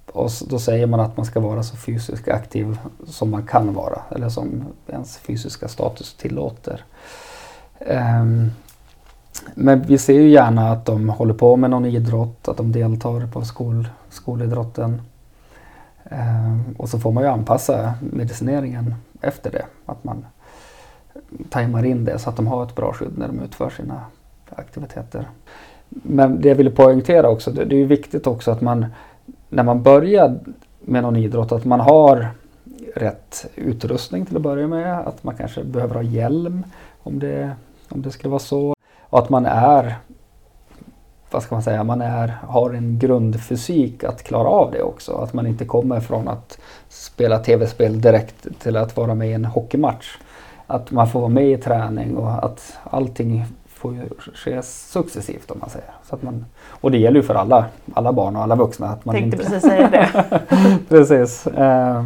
och 0.05 0.29
då 0.49 0.59
säger 0.59 0.87
man 0.87 0.99
att 0.99 1.17
man 1.17 1.25
ska 1.25 1.39
vara 1.39 1.63
så 1.63 1.77
fysiskt 1.77 2.27
aktiv 2.27 2.77
som 3.07 3.29
man 3.29 3.45
kan 3.45 3.73
vara 3.73 4.01
eller 4.11 4.29
som 4.29 4.63
ens 4.87 5.17
fysiska 5.17 5.67
status 5.67 6.13
tillåter. 6.13 6.85
Um, 7.79 8.51
men 9.55 9.81
vi 9.81 9.97
ser 9.97 10.13
ju 10.13 10.29
gärna 10.29 10.71
att 10.71 10.85
de 10.85 11.09
håller 11.09 11.33
på 11.33 11.55
med 11.55 11.69
någon 11.69 11.85
idrott, 11.85 12.47
att 12.47 12.57
de 12.57 12.71
deltar 12.71 13.27
på 13.27 13.41
skol, 13.41 13.87
skolidrotten. 14.09 15.01
Eh, 16.03 16.57
och 16.77 16.89
så 16.89 16.99
får 16.99 17.11
man 17.11 17.23
ju 17.23 17.29
anpassa 17.29 17.93
medicineringen 17.99 18.95
efter 19.21 19.51
det. 19.51 19.65
Att 19.85 20.03
man 20.03 20.25
tajmar 21.49 21.85
in 21.85 22.05
det 22.05 22.19
så 22.19 22.29
att 22.29 22.35
de 22.35 22.47
har 22.47 22.63
ett 22.63 22.75
bra 22.75 22.93
skydd 22.93 23.17
när 23.17 23.27
de 23.27 23.39
utför 23.39 23.69
sina 23.69 24.01
aktiviteter. 24.49 25.29
Men 25.89 26.41
det 26.41 26.49
jag 26.49 26.55
ville 26.55 26.71
poängtera 26.71 27.29
också, 27.29 27.51
det, 27.51 27.65
det 27.65 27.75
är 27.75 27.79
ju 27.79 27.85
viktigt 27.85 28.27
också 28.27 28.51
att 28.51 28.61
man 28.61 28.85
när 29.49 29.63
man 29.63 29.83
börjar 29.83 30.39
med 30.79 31.03
någon 31.03 31.15
idrott 31.15 31.51
att 31.51 31.65
man 31.65 31.79
har 31.79 32.27
rätt 32.95 33.45
utrustning 33.55 34.25
till 34.25 34.35
att 34.35 34.41
börja 34.41 34.67
med. 34.67 34.99
Att 34.99 35.23
man 35.23 35.35
kanske 35.35 35.63
behöver 35.63 35.95
ha 35.95 36.01
hjälm 36.01 36.63
om 37.03 37.19
det, 37.19 37.51
om 37.89 38.01
det 38.01 38.11
skulle 38.11 38.29
vara 38.29 38.39
så. 38.39 38.75
Och 39.09 39.19
att 39.19 39.29
man 39.29 39.45
är 39.45 39.95
vad 41.31 41.43
ska 41.43 41.55
man 41.55 41.63
säga, 41.63 41.83
man 41.83 42.01
är, 42.01 42.37
har 42.47 42.73
en 42.73 42.99
grundfysik 42.99 44.03
att 44.03 44.23
klara 44.23 44.47
av 44.47 44.71
det 44.71 44.81
också. 44.81 45.13
Att 45.13 45.33
man 45.33 45.47
inte 45.47 45.65
kommer 45.65 45.99
från 45.99 46.27
att 46.27 46.59
spela 46.89 47.39
tv-spel 47.39 48.01
direkt 48.01 48.47
till 48.59 48.77
att 48.77 48.97
vara 48.97 49.15
med 49.15 49.29
i 49.29 49.33
en 49.33 49.45
hockeymatch. 49.45 50.17
Att 50.67 50.91
man 50.91 51.09
får 51.09 51.19
vara 51.19 51.29
med 51.29 51.51
i 51.51 51.57
träning 51.57 52.17
och 52.17 52.45
att 52.45 52.77
allting 52.83 53.45
får 53.67 53.95
ske 54.35 54.61
successivt 54.63 55.51
om 55.51 55.59
man 55.59 55.69
säger. 55.69 55.89
Så 56.09 56.15
att 56.15 56.23
man, 56.23 56.45
och 56.69 56.91
det 56.91 56.97
gäller 56.97 57.17
ju 57.17 57.23
för 57.23 57.35
alla, 57.35 57.65
alla 57.93 58.13
barn 58.13 58.35
och 58.35 58.43
alla 58.43 58.55
vuxna. 58.55 58.87
Att 58.87 59.05
man 59.05 59.15
Tänkte 59.15 59.37
inte... 59.37 59.49
precis 59.49 59.69
säga 59.69 59.89
det. 59.89 60.39
precis. 60.89 61.47
Uh... 61.47 62.05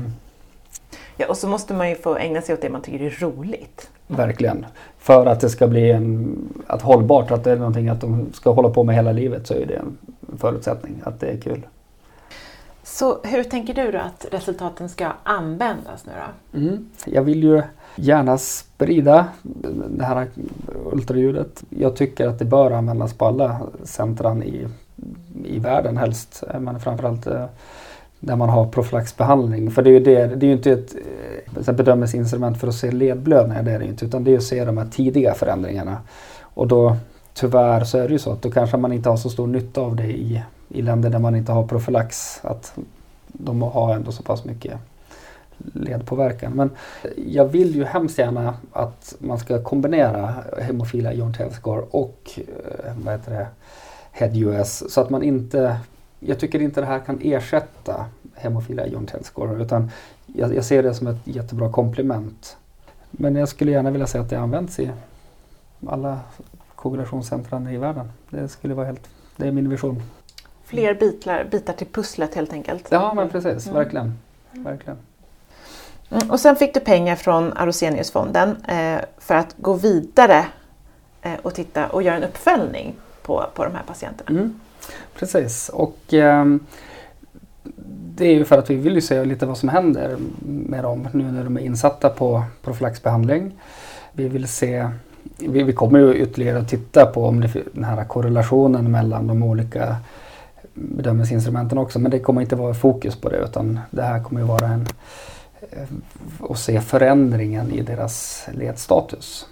Ja, 1.24 1.30
och 1.30 1.38
så 1.38 1.48
måste 1.48 1.74
man 1.74 1.89
ju 1.89 1.96
få 1.96 2.15
ägna 2.18 2.42
sig 2.42 2.56
åt 2.56 2.62
det 2.62 2.70
man 2.70 2.82
tycker 2.82 3.06
är 3.06 3.18
roligt. 3.20 3.89
Verkligen. 4.08 4.65
För 4.98 5.25
att 5.25 5.39
det 5.39 5.50
ska 5.50 5.68
bli 5.68 5.92
en, 5.92 6.36
att 6.68 6.82
hållbart, 6.82 7.32
att 7.32 7.44
det 7.44 7.51
är 7.51 7.56
någonting 7.56 7.89
att 7.89 8.01
de 8.01 8.34
ska 8.34 8.51
hålla 8.51 8.70
på 8.70 8.84
med 8.84 8.96
hela 8.96 9.12
livet 9.12 9.48
så 9.48 9.53
är 9.53 9.65
det 9.65 9.75
en 9.75 9.98
förutsättning 10.38 11.01
att 11.03 11.20
det 11.20 11.27
är 11.27 11.38
kul. 11.38 11.68
Så 12.84 13.20
hur 13.24 13.44
tänker 13.44 13.74
du 13.74 13.92
då 13.92 13.98
att 13.98 14.25
resultaten 14.32 14.89
ska 14.89 15.12
användas 15.24 16.06
nu 16.06 16.12
då? 16.12 16.60
Mm. 16.60 16.89
Jag 17.06 17.22
vill 17.22 17.44
ju 17.44 17.62
gärna 17.96 18.38
sprida 18.38 19.27
det 19.89 20.03
här 20.03 20.27
ultraljudet. 20.92 21.63
Jag 21.70 21.96
tycker 21.96 22.27
att 22.27 22.39
det 22.39 22.46
bör 22.46 22.72
användas 22.72 23.13
på 23.13 23.25
alla 23.25 23.62
centran 23.84 24.44
i, 24.44 24.68
i 25.46 25.60
världen 25.60 25.98
helst. 25.98 26.44
Men 26.60 26.80
framförallt 26.80 27.27
eh, 27.27 27.46
där 28.25 28.36
man 28.36 28.50
har 28.50 28.65
profylaxbehandling. 28.65 29.72
För 29.72 29.82
det 29.82 29.89
är 29.89 29.92
ju, 29.92 30.00
det, 30.00 30.27
det 30.27 30.46
är 30.46 30.48
ju 30.48 30.53
inte 30.53 30.72
ett, 30.72 30.96
eh, 31.68 31.74
bedömningsinstrument 31.74 32.60
för 32.60 32.68
att 32.68 32.75
se 32.75 32.92
ledblödningar, 32.92 33.63
det 33.63 33.72
är 33.72 33.80
det 33.80 33.86
inte. 33.86 34.06
Utan 34.06 34.24
det 34.24 34.34
är 34.34 34.38
att 34.38 34.44
se 34.44 34.65
de 34.65 34.77
här 34.77 34.86
tidiga 34.86 35.34
förändringarna. 35.34 35.98
Och 36.42 36.68
då 36.68 36.98
tyvärr 37.34 37.84
så 37.84 37.98
är 37.98 38.08
det 38.08 38.13
ju 38.13 38.20
så 38.20 38.32
att 38.32 38.42
då 38.42 38.51
kanske 38.51 38.77
man 38.77 38.94
inte 38.94 39.10
har 39.10 39.18
så 39.18 39.30
stor 39.30 39.48
nytta 39.48 39.82
av 39.82 39.96
det 39.96 40.08
i, 40.08 40.44
i 40.70 40.82
länder 40.82 41.10
där 41.10 41.20
man 41.20 41.36
inte 41.36 41.51
har 41.51 41.68
profylax. 41.68 42.39
Att 42.44 42.74
de 43.27 43.62
har 43.62 43.96
ändå 43.96 44.12
så 44.12 44.24
pass 44.24 44.46
mycket 44.46 44.74
ledpåverkan. 45.74 46.53
Men 46.53 46.70
jag 47.27 47.46
vill 47.46 47.75
ju 47.75 47.84
hemskt 47.84 48.18
gärna 48.18 48.53
att 48.72 49.15
man 49.20 49.39
ska 49.39 49.63
kombinera 49.63 50.34
hemofila 50.62 51.13
joint 51.13 51.38
health 51.38 51.56
score 51.56 51.82
och 51.92 52.32
eh, 52.36 52.94
vad 53.03 53.13
heter 53.13 53.32
det, 53.32 53.48
HEAD-US 54.12 54.94
så 54.94 55.01
att 55.01 55.10
man 55.10 55.24
inte 55.24 55.77
jag 56.25 56.39
tycker 56.39 56.62
inte 56.62 56.82
det 56.82 56.88
här 56.88 57.00
kan 57.00 57.20
ersätta 57.22 58.06
hemofila 58.36 58.88
John 58.88 59.06
Telscore 59.06 59.63
utan 59.63 59.92
jag, 60.25 60.56
jag, 60.56 60.65
ser 60.65 60.84
det 60.84 60.94
som 60.94 61.08
ett 61.08 61.18
jättebra 61.24 61.72
komplement. 61.72 62.58
Men 63.12 63.36
jag 63.36 63.50
skulle 63.50 63.72
gärna 63.72 63.92
vilja 63.92 64.08
säga 64.08 64.24
att 64.24 64.30
det 64.30 64.39
används 64.39 64.80
i 64.80 64.92
alla 65.88 66.20
koagulationscentran 66.75 67.68
i 67.68 67.77
världen. 67.77 68.12
Det 68.30 68.48
skulle 68.48 68.74
vara 68.74 68.86
helt, 68.86 69.10
det 69.36 69.48
är 69.48 69.51
min 69.51 69.70
vision. 69.70 70.03
Fler 70.65 70.94
bitar, 70.94 71.48
bitar 71.51 71.74
till 71.74 71.88
pusslet 71.88 72.36
helt 72.36 72.53
enkelt. 72.53 72.88
Ja 72.92 73.13
men 73.13 73.30
precis, 73.30 73.65
mm. 73.68 73.77
verkligen. 73.77 74.20
verkligen. 74.51 74.98
Mm, 76.10 76.32
och 76.32 76.39
sen 76.39 76.56
fick 76.56 76.74
du 76.74 76.80
pengar 76.80 77.15
från 77.15 77.53
Aroseniusfonden 77.53 78.58
eh, 78.68 79.00
för 79.18 79.36
att 79.36 79.56
gå 79.58 79.74
vidare 79.74 80.46
eh, 81.22 81.34
och 81.42 81.53
titta 81.53 81.88
och 81.88 82.03
göra 82.03 82.15
en 82.15 82.24
uppföljning 82.24 82.96
på, 83.22 83.46
på 83.53 83.63
de 83.63 83.75
här 83.75 83.84
patienterna. 83.84 84.39
Mm. 84.39 84.60
Precis 85.16 85.70
och 85.70 86.13
eh, 86.13 86.46
det 88.16 88.25
är 88.25 88.34
ju 88.34 88.46
för 88.46 88.58
att 88.58 88.70
vi 88.70 88.75
vill 88.75 88.96
ju 88.96 89.02
se 89.02 89.25
lite 89.25 89.46
vad 89.46 89.58
som 89.58 89.70
händer 89.70 90.18
med 90.46 90.84
dem 90.84 91.08
nu 91.12 91.32
när 91.32 91.44
de 91.44 91.58
är 91.58 91.62
insatta 91.62 92.10
på 92.10 92.44
profylaxbehandling. 92.63 93.52
Vi 94.12 94.28
vill 94.28 94.48
se 94.48 94.90
vi, 95.38 95.63
vi 95.63 95.74
kommer 95.74 96.00
ju 96.00 96.16
ytterligare 96.16 96.60
att 96.60 96.70
titta 96.70 97.06
på 97.06 97.25
om 97.25 97.42
det, 97.42 97.54
den 97.74 97.84
här 97.84 98.06
korrelationen 98.06 98.92
mellan 98.92 99.28
de 99.28 99.44
olika 99.44 99.96
bedömningsinstrumenten 100.74 101.78
också 101.78 102.00
men 102.00 102.12
det 102.12 102.19
kommer 102.19 102.41
inte 102.41 102.56
vara 102.56 102.74
fokus 102.74 103.15
på 103.15 103.30
det 103.30 103.38
utan 103.38 103.80
det 103.91 104.02
här 104.02 104.24
kommer 104.24 104.41
ju 104.41 104.48
vara 104.48 104.67
en 104.67 104.88
eh, 105.72 105.88
att 106.50 106.60
se 106.60 106.82
förändringen 106.82 107.72
i 107.72 107.82
deras 107.82 108.48
ledstatus. 108.52 109.48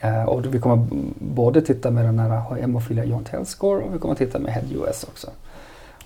Eh, 0.00 0.24
och 0.24 0.54
vi 0.54 0.60
kommer 0.60 0.86
både 1.18 1.62
titta 1.62 1.90
med 1.90 2.04
den 2.04 2.18
här 2.18 2.54
hemofilia 2.60 3.04
John 3.04 3.24
Tell 3.24 3.46
score 3.46 3.84
och 3.84 3.94
vi 3.94 3.98
kommer 3.98 4.14
titta 4.14 4.38
med 4.38 4.52
Head 4.52 4.64
US 4.74 5.04
också. 5.04 5.30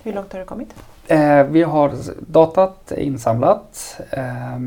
Hur 0.02 0.12
långt 0.12 0.32
har 0.32 0.40
du 0.40 0.46
kommit? 0.46 0.74
Eh, 1.06 1.44
vi 1.44 1.62
har 1.62 1.92
datat 2.32 2.92
insamlat 2.96 4.00
eh, 4.10 4.58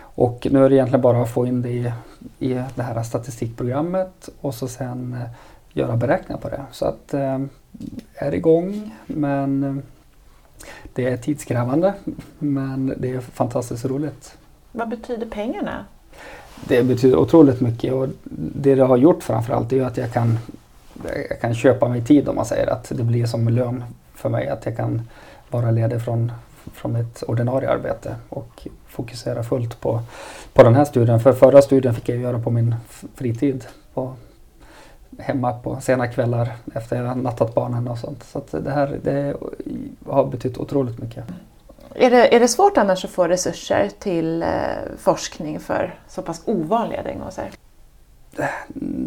och 0.00 0.46
nu 0.50 0.64
är 0.64 0.68
det 0.68 0.74
egentligen 0.74 1.02
bara 1.02 1.22
att 1.22 1.30
få 1.30 1.46
in 1.46 1.62
det 1.62 1.68
i, 1.68 1.92
i 2.38 2.62
det 2.74 2.82
här 2.82 3.02
statistikprogrammet 3.02 4.28
och 4.40 4.54
så 4.54 4.68
sen 4.68 5.12
eh, 5.12 5.28
göra 5.72 5.96
beräkningar 5.96 6.40
på 6.40 6.48
det. 6.48 6.64
Så 6.72 6.86
att 6.86 7.14
är 8.14 8.34
igång 8.34 8.90
men 9.06 9.82
det 10.92 11.08
är 11.08 11.16
tidskrävande 11.16 11.94
men 12.38 12.94
det 12.96 13.10
är 13.10 13.20
fantastiskt 13.20 13.84
roligt. 13.84 14.38
Vad 14.72 14.88
betyder 14.88 15.26
pengarna? 15.26 15.84
Det 16.68 16.82
betyder 16.82 17.16
otroligt 17.16 17.60
mycket 17.60 17.92
och 17.92 18.08
det 18.54 18.74
det 18.74 18.84
har 18.84 18.96
gjort 18.96 19.22
framförallt 19.22 19.72
är 19.72 19.82
att 19.82 19.96
jag 19.96 20.12
kan, 20.12 20.38
jag 21.28 21.40
kan 21.40 21.54
köpa 21.54 21.88
mig 21.88 22.04
tid 22.04 22.28
om 22.28 22.36
man 22.36 22.46
säger 22.46 22.66
att 22.66 22.92
det 22.96 23.02
blir 23.02 23.26
som 23.26 23.48
lön 23.48 23.84
för 24.14 24.28
mig 24.28 24.48
att 24.48 24.66
jag 24.66 24.76
kan 24.76 25.02
vara 25.50 25.70
ledig 25.70 26.02
från, 26.02 26.32
från 26.72 26.92
mitt 26.92 27.22
ordinarie 27.22 27.70
arbete 27.70 28.16
och 28.28 28.68
fokusera 28.86 29.42
fullt 29.42 29.80
på, 29.80 30.00
på 30.52 30.62
den 30.62 30.74
här 30.74 30.84
studien. 30.84 31.20
För 31.20 31.32
förra 31.32 31.62
studien 31.62 31.94
fick 31.94 32.08
jag 32.08 32.18
göra 32.18 32.38
på 32.38 32.50
min 32.50 32.74
fritid 33.14 33.64
på, 33.94 34.14
hemma 35.18 35.52
på 35.52 35.80
sena 35.80 36.08
kvällar 36.08 36.52
efter 36.74 37.04
jag 37.04 37.18
nattat 37.18 37.54
barnen 37.54 37.88
och 37.88 37.98
sånt. 37.98 38.22
Så 38.22 38.58
det 38.58 38.70
här 38.70 38.98
det 39.02 39.34
har 40.06 40.26
betytt 40.26 40.58
otroligt 40.58 40.98
mycket. 40.98 41.24
Är 41.94 42.10
det, 42.10 42.34
är 42.34 42.40
det 42.40 42.48
svårt 42.48 42.76
annars 42.76 43.04
att 43.04 43.10
få 43.10 43.28
resurser 43.28 43.90
till 43.98 44.42
eh, 44.42 44.48
forskning 44.98 45.60
för 45.60 45.98
så 46.08 46.22
pass 46.22 46.42
ovanliga 46.44 47.02
diagnoser? 47.02 47.50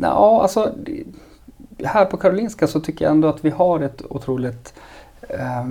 Ja, 0.02 0.42
alltså 0.42 0.74
här 1.84 2.06
på 2.06 2.18
Karolinska 2.18 2.68
så 2.68 2.80
tycker 2.80 3.06
jag 3.06 3.12
ändå 3.12 3.28
att 3.28 3.46
vi 3.46 3.50
har 3.50 3.80
ett 3.80 4.02
otroligt 4.10 4.74
eh, 5.22 5.66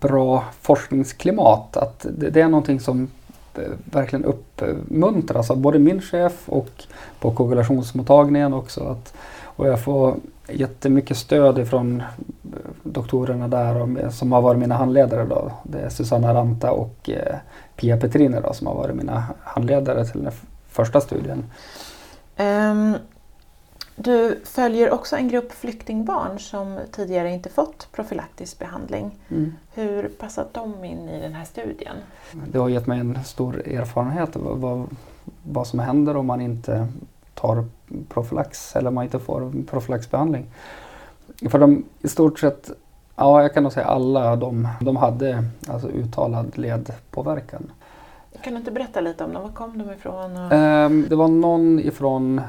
bra 0.00 0.44
forskningsklimat. 0.60 1.76
Att 1.76 2.06
det, 2.10 2.30
det 2.30 2.40
är 2.40 2.48
någonting 2.48 2.80
som 2.80 3.08
eh, 3.54 3.62
verkligen 3.84 4.24
uppmuntras 4.24 5.50
av 5.50 5.56
både 5.56 5.78
min 5.78 6.02
chef 6.02 6.48
och 6.48 6.84
på 7.20 7.30
koagulationsmottagningen 7.30 8.54
också. 8.54 8.84
Att, 8.84 9.14
och 9.42 9.68
jag 9.68 9.84
får 9.84 10.16
jättemycket 10.52 11.16
stöd 11.16 11.58
ifrån 11.58 12.02
doktorerna 12.82 13.48
där 13.48 13.82
och, 13.82 14.14
som 14.14 14.32
har 14.32 14.42
varit 14.42 14.58
mina 14.58 14.74
handledare. 14.74 15.24
Då. 15.24 15.52
Det 15.62 15.78
är 15.78 15.88
Susanna 15.88 16.34
Ranta 16.34 16.72
och 16.72 17.10
eh, 17.10 17.36
Pia 17.76 17.96
Petrine 17.96 18.40
då, 18.40 18.52
som 18.52 18.66
har 18.66 18.74
varit 18.74 18.96
mina 18.96 19.24
handledare 19.42 20.04
till 20.04 20.24
den 20.24 20.32
första 20.68 21.00
studien. 21.00 21.44
Um, 22.38 22.96
du 23.96 24.40
följer 24.44 24.90
också 24.90 25.16
en 25.16 25.28
grupp 25.28 25.52
flyktingbarn 25.52 26.38
som 26.38 26.78
tidigare 26.92 27.30
inte 27.30 27.48
fått 27.48 27.88
profylaktisk 27.92 28.58
behandling. 28.58 29.18
Mm. 29.28 29.52
Hur 29.74 30.08
passar 30.08 30.46
de 30.52 30.84
in 30.84 31.08
i 31.08 31.20
den 31.20 31.34
här 31.34 31.44
studien? 31.44 31.96
Det 32.52 32.58
har 32.58 32.68
gett 32.68 32.86
mig 32.86 33.00
en 33.00 33.24
stor 33.24 33.68
erfarenhet 33.68 34.36
av 34.36 34.60
vad, 34.60 34.86
vad 35.42 35.66
som 35.66 35.78
händer 35.78 36.16
om 36.16 36.26
man 36.26 36.40
inte 36.40 36.88
tar 37.40 37.64
profylax 38.08 38.76
eller 38.76 38.90
man 38.90 39.04
inte 39.04 39.18
får 39.18 39.52
profylaxbehandling. 39.70 40.46
För 41.50 41.58
de 41.58 41.84
i 42.00 42.08
stort 42.08 42.38
sett, 42.38 42.70
ja 43.16 43.42
jag 43.42 43.54
kan 43.54 43.62
nog 43.62 43.72
säga 43.72 43.86
alla 43.86 44.36
de, 44.36 44.68
de 44.80 44.96
hade 44.96 45.44
alltså 45.68 45.88
uttalad 45.88 46.58
ledpåverkan. 46.58 47.70
Kan 48.42 48.52
du 48.52 48.58
inte 48.58 48.70
berätta 48.70 49.00
lite 49.00 49.24
om 49.24 49.32
dem? 49.32 49.42
Var 49.42 49.50
kom 49.50 49.78
de 49.78 49.92
ifrån? 49.92 50.36
Och... 50.36 50.52
Um, 50.52 51.06
det 51.08 51.16
var 51.16 51.28
någon 51.28 51.80
ifrån 51.80 52.40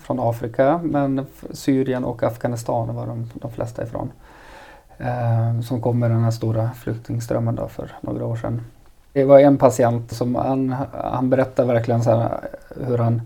från 0.00 0.20
Afrika 0.20 0.80
men 0.84 1.26
Syrien 1.50 2.04
och 2.04 2.22
Afghanistan 2.22 2.94
var 2.94 3.06
de, 3.06 3.30
de 3.34 3.50
flesta 3.50 3.82
ifrån. 3.82 4.12
Um, 4.98 5.62
som 5.62 5.80
kom 5.80 5.98
med 5.98 6.10
den 6.10 6.24
här 6.24 6.30
stora 6.30 6.70
flyktingströmmen 6.70 7.54
då 7.54 7.68
för 7.68 7.92
några 8.00 8.26
år 8.26 8.36
sedan. 8.36 8.60
Det 9.12 9.24
var 9.24 9.38
en 9.38 9.58
patient 9.58 10.12
som 10.12 10.34
han, 10.34 10.74
han 10.92 11.30
berättade 11.30 11.72
verkligen 11.72 12.02
så 12.02 12.28
hur 12.76 12.98
han, 12.98 13.22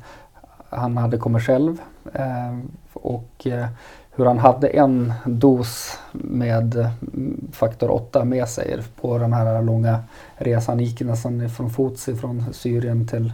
han 0.70 0.96
hade 0.96 1.18
kommit 1.18 1.42
själv 1.42 1.80
eh, 2.12 2.58
och 2.92 3.46
eh, 3.46 3.66
hur 4.10 4.26
han 4.26 4.38
hade 4.38 4.68
en 4.68 5.12
dos 5.26 5.98
med 6.12 6.74
mm, 6.74 7.48
faktor 7.52 7.90
8 7.90 8.24
med 8.24 8.48
sig 8.48 8.78
på 9.00 9.18
den 9.18 9.32
här 9.32 9.62
långa 9.62 9.98
resan. 10.36 10.76
Han 10.76 10.84
gick 10.84 11.00
nästan 11.00 11.50
från 11.50 11.70
fots 11.70 12.04
från 12.04 12.44
Syrien 12.52 13.06
till, 13.08 13.32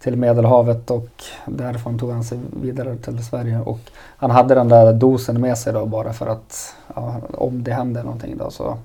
till 0.00 0.16
Medelhavet 0.16 0.90
och 0.90 1.08
därifrån 1.46 1.98
tog 1.98 2.10
han 2.10 2.24
sig 2.24 2.38
vidare 2.62 2.96
till 2.96 3.24
Sverige. 3.24 3.58
Och 3.60 3.80
han 4.16 4.30
hade 4.30 4.54
den 4.54 4.68
där 4.68 4.92
dosen 4.92 5.40
med 5.40 5.58
sig 5.58 5.72
då 5.72 5.86
bara 5.86 6.12
för 6.12 6.26
att 6.26 6.74
ja, 6.94 7.20
om 7.34 7.64
det 7.64 7.72
hände 7.72 8.02
någonting 8.02 8.36
då 8.36 8.50
så. 8.50 8.78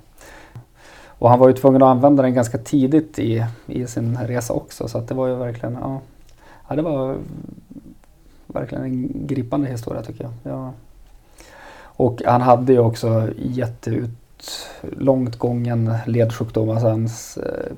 Och 1.08 1.30
han 1.30 1.40
var 1.40 1.48
ju 1.48 1.54
tvungen 1.54 1.84
att 1.84 1.90
använda 1.90 2.24
den 2.24 2.34
ganska 2.34 2.58
tidigt 2.58 3.20
i, 3.20 3.46
i 3.66 3.88
sin 3.88 4.18
resa 4.18 4.54
också 4.54 4.88
så 4.88 4.98
att 4.98 5.08
det 5.08 5.14
var 5.14 5.28
ju 5.28 5.36
verkligen, 5.36 5.78
ja, 5.82 6.00
ja 6.72 6.76
det 6.76 6.82
var 6.82 7.18
verkligen 8.48 8.84
en 8.84 9.28
gripande 9.28 9.68
historia 9.68 10.02
tycker 10.02 10.24
jag. 10.24 10.34
Ja. 10.54 10.74
Och 11.82 12.22
han 12.26 12.42
hade 12.42 12.74
ju 12.74 12.80
också 12.80 13.30
jätteut 13.38 14.70
långt 14.82 15.36
gången 15.36 15.94
ledsjukdom. 16.06 16.70
Alltså 16.70 16.88
hans 16.88 17.38
eh, 17.38 17.72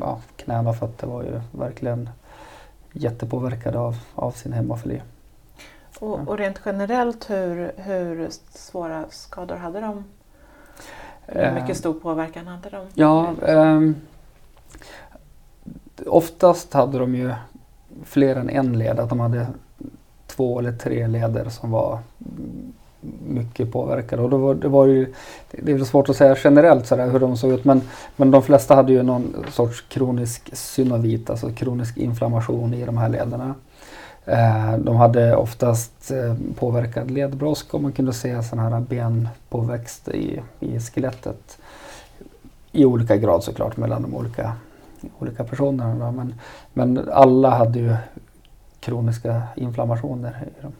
ja, 0.00 0.20
knän 0.36 0.66
och 0.66 0.76
fötter 0.76 1.06
var 1.06 1.22
ju 1.22 1.40
verkligen 1.52 2.10
jättepåverkade 2.92 3.78
av, 3.78 3.96
av 4.14 4.30
sin 4.30 4.52
hemofili. 4.52 5.02
Och, 6.00 6.28
och 6.28 6.38
rent 6.38 6.60
generellt, 6.64 7.30
hur, 7.30 7.72
hur 7.76 8.28
svåra 8.50 9.04
skador 9.10 9.56
hade 9.56 9.80
de? 9.80 10.04
Hur 11.26 11.42
eh, 11.42 11.54
mycket 11.54 11.76
stor 11.76 11.94
påverkan 11.94 12.46
hade 12.46 12.70
de? 12.70 12.86
Ja, 12.94 13.34
eh, 13.42 13.80
oftast 16.06 16.72
hade 16.72 16.98
de 16.98 17.14
ju 17.14 17.34
fler 18.04 18.36
än 18.36 18.50
en 18.50 18.78
led. 18.78 19.00
Att 19.00 19.08
de 19.08 19.20
hade 19.20 19.46
två 20.26 20.58
eller 20.58 20.72
tre 20.72 21.06
leder 21.06 21.48
som 21.48 21.70
var 21.70 21.98
mycket 23.26 23.72
påverkade. 23.72 24.22
Och 24.22 24.30
då 24.30 24.36
var, 24.36 24.54
det, 24.54 24.68
var 24.68 24.86
ju, 24.86 25.12
det 25.50 25.72
är 25.72 25.76
väl 25.76 25.86
svårt 25.86 26.08
att 26.08 26.16
säga 26.16 26.36
generellt 26.44 26.86
sådär 26.86 27.10
hur 27.10 27.18
de 27.18 27.36
såg 27.36 27.52
ut 27.52 27.64
men, 27.64 27.82
men 28.16 28.30
de 28.30 28.42
flesta 28.42 28.74
hade 28.74 28.92
ju 28.92 29.02
någon 29.02 29.44
sorts 29.50 29.80
kronisk 29.88 30.56
synovit, 30.56 31.30
alltså 31.30 31.50
kronisk 31.50 31.96
inflammation 31.96 32.74
i 32.74 32.84
de 32.84 32.98
här 32.98 33.08
lederna. 33.08 33.54
Eh, 34.24 34.78
de 34.78 34.96
hade 34.96 35.36
oftast 35.36 36.10
eh, 36.10 36.36
påverkad 36.58 37.10
ledbrosk 37.10 37.74
och 37.74 37.82
man 37.82 37.92
kunde 37.92 38.12
se 38.12 38.42
sådana 38.42 38.70
här 38.70 38.80
benpåväxt 38.80 40.08
i, 40.08 40.40
i 40.60 40.80
skelettet. 40.80 41.58
I 42.72 42.84
olika 42.84 43.16
grad 43.16 43.44
såklart 43.44 43.76
mellan 43.76 44.02
de 44.02 44.14
olika, 44.14 44.52
olika 45.18 45.44
personerna. 45.44 46.12
Men, 46.12 46.34
men 46.72 47.08
alla 47.12 47.50
hade 47.50 47.78
ju 47.78 47.96
kroniska 48.80 49.42
inflammationer 49.56 50.48
i 50.58 50.62
dem. 50.62 50.72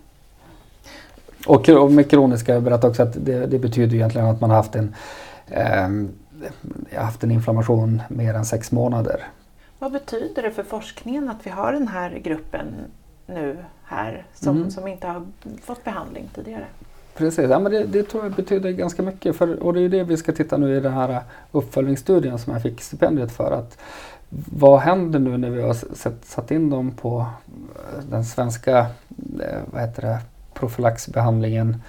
Och, 1.47 1.69
och 1.69 1.93
med 1.93 2.11
kroniska, 2.11 2.55
jag 2.55 2.63
berättade 2.63 2.89
också 2.89 3.03
att 3.03 3.25
det, 3.25 3.47
det, 3.47 3.59
betyder 3.59 3.95
egentligen 3.95 4.27
att 4.27 4.41
man 4.41 4.51
har 4.51 4.57
haft 4.57 4.75
en, 4.75 4.95
eh, 5.47 5.89
haft 7.01 7.25
en 7.25 7.31
inflammation 7.31 8.03
mer 8.09 8.35
än 8.35 8.45
sex 8.45 8.73
månader. 8.73 9.29
Vad 9.79 9.93
betyder 9.93 10.43
det 10.43 10.51
för 10.51 10.63
forskningen 10.63 11.29
att 11.29 11.47
vi 11.47 11.51
har 11.51 11.73
den 11.73 11.89
här 11.89 12.11
gruppen 12.11 12.67
nu 13.27 13.57
här 13.85 14.27
som, 14.35 14.57
mm. 14.57 14.71
som 14.71 14.89
inte 14.89 15.07
har 15.07 15.27
fått 15.63 15.85
behandling 15.85 16.29
tidigare? 16.35 16.67
Precis, 17.17 17.51
ja, 17.51 17.59
men 17.59 17.73
det, 17.73 17.85
det, 17.85 18.03
tror 18.03 18.23
jag 18.25 18.33
betyder 18.33 18.71
ganska 18.71 19.03
mycket. 19.03 19.37
För, 19.37 19.63
och 19.63 19.75
det 19.75 19.81
är 19.81 19.89
det 19.89 20.05
vi 20.05 20.17
ska 20.17 20.33
titta 20.33 20.57
nu 20.57 20.77
i 20.77 20.81
den 20.81 20.93
här 20.93 21.21
uppföljningsstudien 21.53 22.39
som 22.39 22.53
jag 22.53 22.63
fick 22.63 22.81
stipendiet 22.81 23.33
för. 23.33 23.51
Att 23.51 23.79
vad 24.53 24.81
händer 24.81 25.19
nu 25.19 25.37
när 25.39 25.51
vi 25.51 25.63
har 25.63 25.75
satt, 25.75 26.25
satt 26.25 26.51
in 26.51 26.71
dem 26.71 26.91
på 26.91 27.19
eh, 27.21 28.05
den 28.11 28.25
svenska 28.25 28.79
eh, 29.41 29.61
vad 29.73 29.81
heter 29.81 30.03
det, 30.03 30.19
profylaxbehandlingen. 30.55 31.83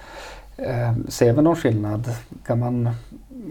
Eh, 0.56 0.92
ser 1.08 1.32
vi 1.32 1.42
någon 1.42 1.56
skillnad? 1.56 2.10
Kan 2.46 2.58
man, 2.58 2.90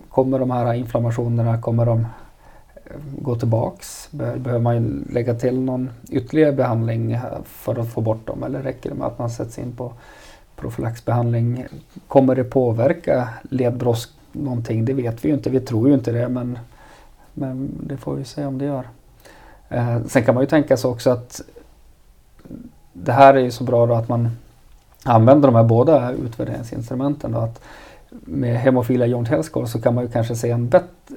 kommer 0.09 0.39
de 0.39 0.51
här 0.51 0.73
inflammationerna, 0.73 1.61
kommer 1.61 1.85
de 1.85 1.99
eh, 1.99 2.91
gå 3.19 3.35
tillbaks? 3.35 4.07
Behöver 4.11 4.59
man 4.59 5.07
lägga 5.09 5.33
till 5.33 5.59
någon 5.59 5.89
ytterligare 6.09 6.51
behandling 6.51 7.19
för 7.45 7.79
att 7.79 7.89
få 7.93 8.01
bort 8.01 8.27
dem 8.27 8.43
eller 8.43 8.61
räcker 8.61 8.89
det 8.89 8.95
med 8.95 9.07
att 9.07 9.19
man 9.19 9.29
sätts 9.29 9.59
in 9.59 9.75
på 9.75 9.93
profylaxbehandling? 10.63 11.65
Kommer 12.07 12.35
det 12.35 12.43
påverka 12.43 13.29
ledbrosk 13.49 14.09
någonting? 14.31 14.85
Det 14.85 14.93
vet 14.93 15.25
vi 15.25 15.29
ju 15.29 15.35
inte. 15.35 15.49
Vi 15.49 15.59
tror 15.59 15.87
ju 15.87 15.93
inte 15.93 16.11
det 16.11 16.29
men, 16.29 16.59
men 17.33 17.69
det 17.83 17.97
får 17.97 18.15
vi 18.15 18.23
se 18.23 18.45
om 18.45 18.57
det 18.57 18.65
gör. 18.65 18.87
Eh, 19.69 19.97
sen 20.07 20.23
kan 20.23 20.35
man 20.35 20.43
ju 20.43 20.49
tänka 20.49 20.77
sig 20.77 20.89
också 20.89 21.09
att 21.09 21.41
det 22.93 23.11
här 23.11 23.33
är 23.33 23.39
ju 23.39 23.51
så 23.51 23.63
bra 23.63 23.85
då 23.85 23.93
att 23.93 24.09
man 24.09 24.29
använder 25.03 25.47
de 25.47 25.55
här 25.55 25.63
båda 25.63 26.11
utvärderingsinstrumenten. 26.11 27.31
Då, 27.31 27.39
att 27.39 27.61
med 28.09 28.59
hemofila 28.59 29.05
joint 29.05 29.27
health 29.27 29.65
så 29.65 29.81
kan 29.81 29.95
man 29.95 30.03
ju 30.03 30.09
kanske 30.09 30.35
se 30.35 30.49
en 30.49 30.71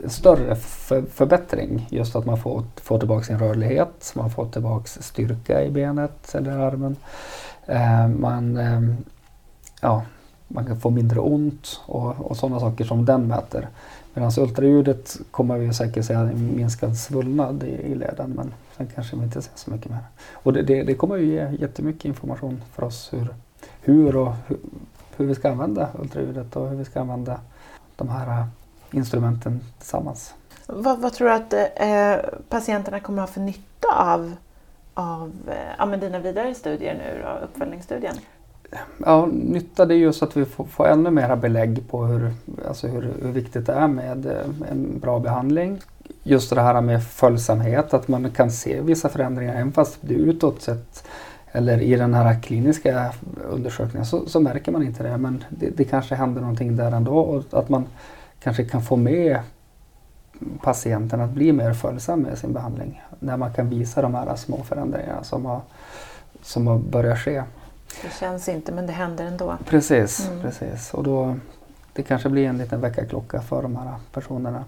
större 0.07 0.57
för 0.57 1.03
förbättring. 1.03 1.87
Just 1.91 2.17
att 2.17 2.27
man 2.27 2.39
får, 2.39 2.63
får 2.77 2.99
tillbaka 2.99 3.25
sin 3.25 3.39
rörlighet, 3.39 4.13
man 4.15 4.31
får 4.31 4.47
tillbaka 4.47 4.87
styrka 4.87 5.65
i 5.65 5.71
benet 5.71 6.35
eller 6.35 6.51
armen. 6.51 6.97
Eh, 7.67 8.09
man, 8.09 8.57
eh, 8.57 8.81
ja, 9.87 10.03
man 10.49 10.67
kan 10.67 10.81
få 10.81 10.91
mindre 10.91 11.21
ont 11.21 11.81
och, 11.87 12.31
och 12.31 12.37
sådana 12.37 12.61
saker 12.61 12.85
som 12.85 13.05
den 13.05 13.27
mäter. 13.27 13.69
Medan 14.15 14.33
ultraljudet 14.39 15.17
kommer 15.31 15.59
vi 15.59 15.75
säkert 15.75 16.05
se 16.05 16.15
en 16.15 16.57
minskad 16.57 16.97
svullnad 16.97 17.63
i, 17.63 17.67
i 17.67 17.95
leden 17.95 18.31
men 18.31 18.55
sen 18.77 18.87
kanske 18.95 19.17
vi 19.17 19.23
inte 19.23 19.43
ser 19.43 19.53
så 19.55 19.71
mycket 19.71 19.91
mer. 19.91 20.05
Och 20.33 20.53
det, 20.53 20.63
det, 20.63 20.83
det 20.83 20.95
kommer 20.95 21.17
ju 21.17 21.27
ge 21.27 21.51
jättemycket 21.59 22.05
information 22.05 22.63
för 22.73 22.85
oss 22.85 23.13
hur, 23.13 23.29
hur 23.81 24.17
och 24.17 24.33
hur, 24.47 24.59
hur 25.17 25.27
vi 25.27 25.35
ska 25.35 25.51
använda 25.51 25.89
ultraljudet 25.99 26.57
och 26.57 26.69
hur 26.69 26.77
vi 26.77 26.85
ska 26.85 27.01
använda 27.01 27.41
de 27.97 28.09
här 28.09 28.41
eh, 28.41 28.47
instrumenten 28.91 29.61
tillsammans. 29.79 30.35
Vad, 30.67 30.99
vad 30.99 31.13
tror 31.13 31.29
du 31.29 31.35
att 31.35 31.53
eh, 31.53 32.31
patienterna 32.49 33.01
kommer 33.01 33.23
att 33.23 33.29
ha 33.29 33.35
för 33.35 33.41
nytta 33.41 33.89
av, 33.97 34.37
av 34.95 35.33
eh, 35.79 35.99
dina 35.99 36.19
vidare 36.19 36.55
studier 36.55 36.95
nu 36.95 37.23
då, 37.23 37.45
uppföljningsstudien? 37.45 38.17
Ja, 39.05 39.27
nytta 39.27 39.87
det 39.87 39.95
är 39.95 39.99
just 39.99 40.23
att 40.23 40.37
vi 40.37 40.45
får, 40.45 40.65
får 40.65 40.89
ännu 40.89 41.11
mera 41.11 41.37
belägg 41.37 41.89
på 41.91 42.05
hur, 42.05 42.33
alltså 42.69 42.87
hur, 42.87 43.13
hur 43.23 43.33
viktigt 43.33 43.67
det 43.67 43.73
är 43.73 43.89
med 43.89 44.27
eh, 44.27 44.71
en 44.71 44.99
bra 44.99 45.19
behandling. 45.19 45.81
Just 46.23 46.51
det 46.51 46.61
här 46.61 46.81
med 46.81 47.05
följsamhet, 47.05 47.95
att 47.95 48.09
man 48.09 48.31
kan 48.31 48.51
se 48.51 48.81
vissa 48.81 49.09
förändringar 49.09 49.55
även 49.55 49.73
fast 49.73 49.99
det 50.01 50.15
utåt 50.15 50.63
sett 50.63 51.05
eller 51.53 51.81
i 51.81 51.97
den 51.97 52.15
här 52.15 52.41
kliniska 52.41 53.13
undersökningen 53.51 54.07
så, 54.07 54.27
så 54.27 54.41
märker 54.41 54.73
man 54.73 54.83
inte 54.83 55.03
det 55.03 55.17
men 55.17 55.45
det, 55.49 55.71
det, 55.71 55.85
kanske 55.85 56.15
händer 56.15 56.41
någonting 56.41 56.77
där 56.77 56.93
ändå 56.93 57.19
och 57.19 57.59
att 57.59 57.69
man 57.69 57.85
kanske 58.43 58.65
kan 58.65 58.83
få 58.83 58.97
med 58.97 59.39
patienten 60.63 61.21
att 61.21 61.31
bli 61.31 61.53
mer 61.53 61.73
följsam 61.73 62.21
med 62.21 62.39
sin 62.39 62.53
behandling 62.53 63.03
när 63.19 63.37
man 63.37 63.53
kan 63.53 63.71
visa 63.71 64.03
de 64.03 64.15
här 64.15 64.37
små 64.37 64.63
förändringarna 64.63 65.25
som 65.25 65.47
har, 65.47 65.61
som 66.43 66.67
har 66.67 66.79
börjat 66.79 67.19
ske. 67.19 67.43
Det 68.03 68.11
känns 68.21 68.49
inte 68.49 68.73
men 68.73 68.87
det 68.87 68.93
händer 68.93 69.25
ändå. 69.25 69.57
Precis, 69.65 70.29
mm. 70.29 70.43
precis. 70.43 70.95
och 70.95 71.03
då 71.03 71.37
det 71.93 72.03
kanske 72.03 72.29
blir 72.29 72.49
en 72.49 72.59
liten 72.59 72.81
väckarklocka 72.81 73.41
för 73.41 73.63
de 73.63 73.77
här 73.77 73.95
personerna. 74.13 74.65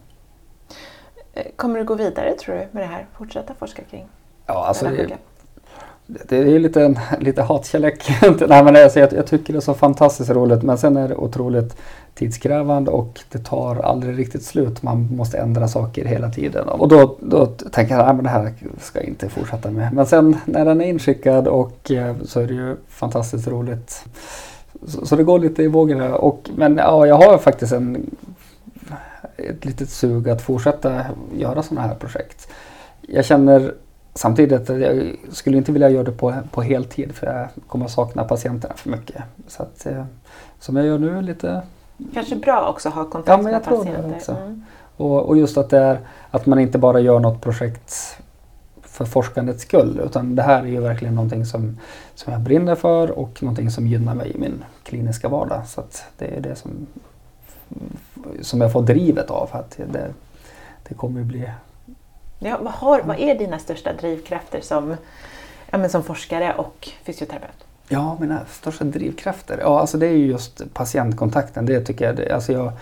Eh, 1.33 1.47
kommer 1.57 1.79
du 1.79 1.85
gå 1.85 1.95
vidare 1.95 2.35
tror 2.35 2.55
du 2.55 2.69
med 2.71 2.83
det 2.83 2.87
här? 2.87 3.07
Fortsätta 3.13 3.55
forska 3.55 3.83
kring? 3.83 4.09
Ja, 4.47 4.67
alltså 4.67 4.87
det, 6.09 6.37
är 6.37 6.47
är 6.47 6.59
lite, 6.59 6.95
lite 7.21 7.43
hatkärlek. 7.43 8.11
Nej, 8.49 8.65
men 8.65 8.77
alltså, 8.77 9.01
jag, 9.01 9.13
jag, 9.13 9.27
tycker 9.27 9.53
det 9.53 9.59
är 9.59 9.61
så 9.61 9.75
fantastiskt 9.75 10.31
roligt 10.31 10.63
men 10.63 10.79
sen 10.79 10.97
är 10.97 11.09
det 11.09 11.15
otroligt 11.15 11.77
tidskrävande 12.15 12.91
och 12.91 13.21
det 13.29 13.39
tar 13.39 13.77
aldrig 13.77 14.19
riktigt 14.19 14.43
slut. 14.43 14.83
Man 14.83 15.09
måste 15.17 15.39
ändra 15.39 15.69
saker 15.69 16.05
hela 16.05 16.31
tiden. 16.31 16.69
Och 16.69 16.89
då, 16.89 17.17
då 17.21 17.47
tänker 17.47 17.95
jag 17.95 18.07
att 18.07 18.23
det 18.23 18.29
här 18.29 18.55
ska 18.81 18.99
jag 18.99 19.09
inte 19.09 19.29
fortsätta 19.29 19.71
med. 19.71 19.93
Men 19.93 20.07
sen 20.07 20.37
när 20.45 20.65
den 20.65 20.81
är 20.81 20.87
inskickad 20.87 21.49
och 21.49 21.91
eh, 21.91 22.17
så 22.25 22.41
är 22.41 22.47
det 22.47 22.55
ju 22.55 22.77
fantastiskt 22.89 23.49
roligt. 23.49 24.05
Så, 24.87 25.07
så 25.07 25.17
det 25.17 25.25
går 25.25 25.39
lite 25.39 25.63
i 25.63 25.69
vågorna. 25.69 26.15
Och, 26.15 26.51
men 26.57 26.77
ja, 26.77 27.07
jag 27.07 27.17
har 27.17 27.39
faktiskt 27.39 27.73
en, 27.73 28.11
ett 29.37 29.65
litet 29.65 29.91
sug 29.91 30.29
att 30.29 30.43
fortsätta 30.43 31.05
göra 31.37 31.63
sådana 31.63 31.89
här 31.89 31.95
projekt. 31.95 32.49
Jag 33.01 33.25
känner 33.25 33.75
Samtidigt, 34.19 34.69
jag 34.69 35.17
skulle 35.31 35.57
inte 35.57 35.73
vilja 35.73 35.91
göra 35.91 36.05
det 36.05 36.13
på, 36.13 36.35
på 36.51 36.63
heltid 36.63 37.15
för 37.15 37.27
jag 37.27 37.49
kommer 37.67 37.87
sakna 37.87 38.25
patienterna 38.25 38.75
för 38.75 38.91
mycket. 38.91 39.23
Så 39.47 39.63
att, 39.63 39.87
eh, 39.87 40.05
som 40.59 40.77
jag 40.77 40.87
gör 40.87 40.99
nu 40.99 41.23
lite... 41.23 41.63
Kanske 42.15 42.37
bra 42.37 42.69
också 42.69 42.89
att 42.89 42.95
ha 42.95 43.05
kontakt 43.05 43.29
ja, 43.29 43.37
men 43.37 43.53
jag 43.53 43.53
med 43.53 43.65
tror 43.65 43.77
patienter. 43.79 44.09
Det 44.09 44.17
också. 44.17 44.33
Mm. 44.33 44.65
Och, 44.97 45.29
och, 45.29 45.39
just 45.39 45.59
att 45.59 45.71
det 45.71 45.79
är 45.79 46.01
att 46.31 46.47
man 46.47 46.59
inte 46.59 46.79
bara 46.79 47.01
gör 47.01 47.21
något 47.21 47.41
projekt 47.41 48.19
för 48.83 49.05
forskandets 49.05 49.63
skull 49.63 50.01
utan 50.05 50.35
det 50.35 50.43
här 50.43 50.63
är 50.63 50.67
ju 50.67 50.81
verkligen 50.81 51.15
någonting 51.15 51.45
som, 51.45 51.79
som 52.15 52.33
jag 52.33 52.43
brinner 52.43 52.75
för 52.75 53.11
och 53.11 53.43
någonting 53.43 53.71
som 53.71 53.87
gynnar 53.87 54.15
mig 54.15 54.31
i 54.35 54.39
min 54.39 54.65
kliniska 54.83 55.29
vardag. 55.29 55.67
Så 55.67 55.83
det 56.19 56.37
är 56.37 56.41
det 56.41 56.55
som, 56.55 56.87
som 58.41 58.61
jag 58.61 58.73
får 58.73 58.83
drivet 58.83 59.31
av. 59.31 59.49
Att 59.53 59.79
det, 59.93 60.15
det 60.89 60.95
kommer 60.95 61.21
ju 61.21 61.25
bli 61.25 61.51
Ja, 62.39 62.59
vad, 62.63 62.73
har, 62.73 63.03
vad 63.03 63.19
är 63.19 63.39
dina 63.39 63.59
största 63.59 63.93
drivkrafter 63.93 64.61
som, 64.61 64.97
ja, 65.71 65.79
men 65.79 65.91
som 65.91 66.03
forskare 66.03 66.55
och 66.55 66.89
fysioterapeut? 67.05 67.65
Ja, 67.89 68.17
mina 68.21 68.41
största 68.51 68.85
drivkrafter? 68.85 69.59
Ja, 69.61 69.81
alltså 69.81 69.99
det 69.99 70.07
är 70.07 70.13
ju 70.13 70.27
just 70.27 70.75
patientkontakten. 70.75 71.67
Det 71.67 71.81
tycker 71.81 72.05
jag, 72.05 72.33
alltså 72.33 72.53
jag, 72.53 72.73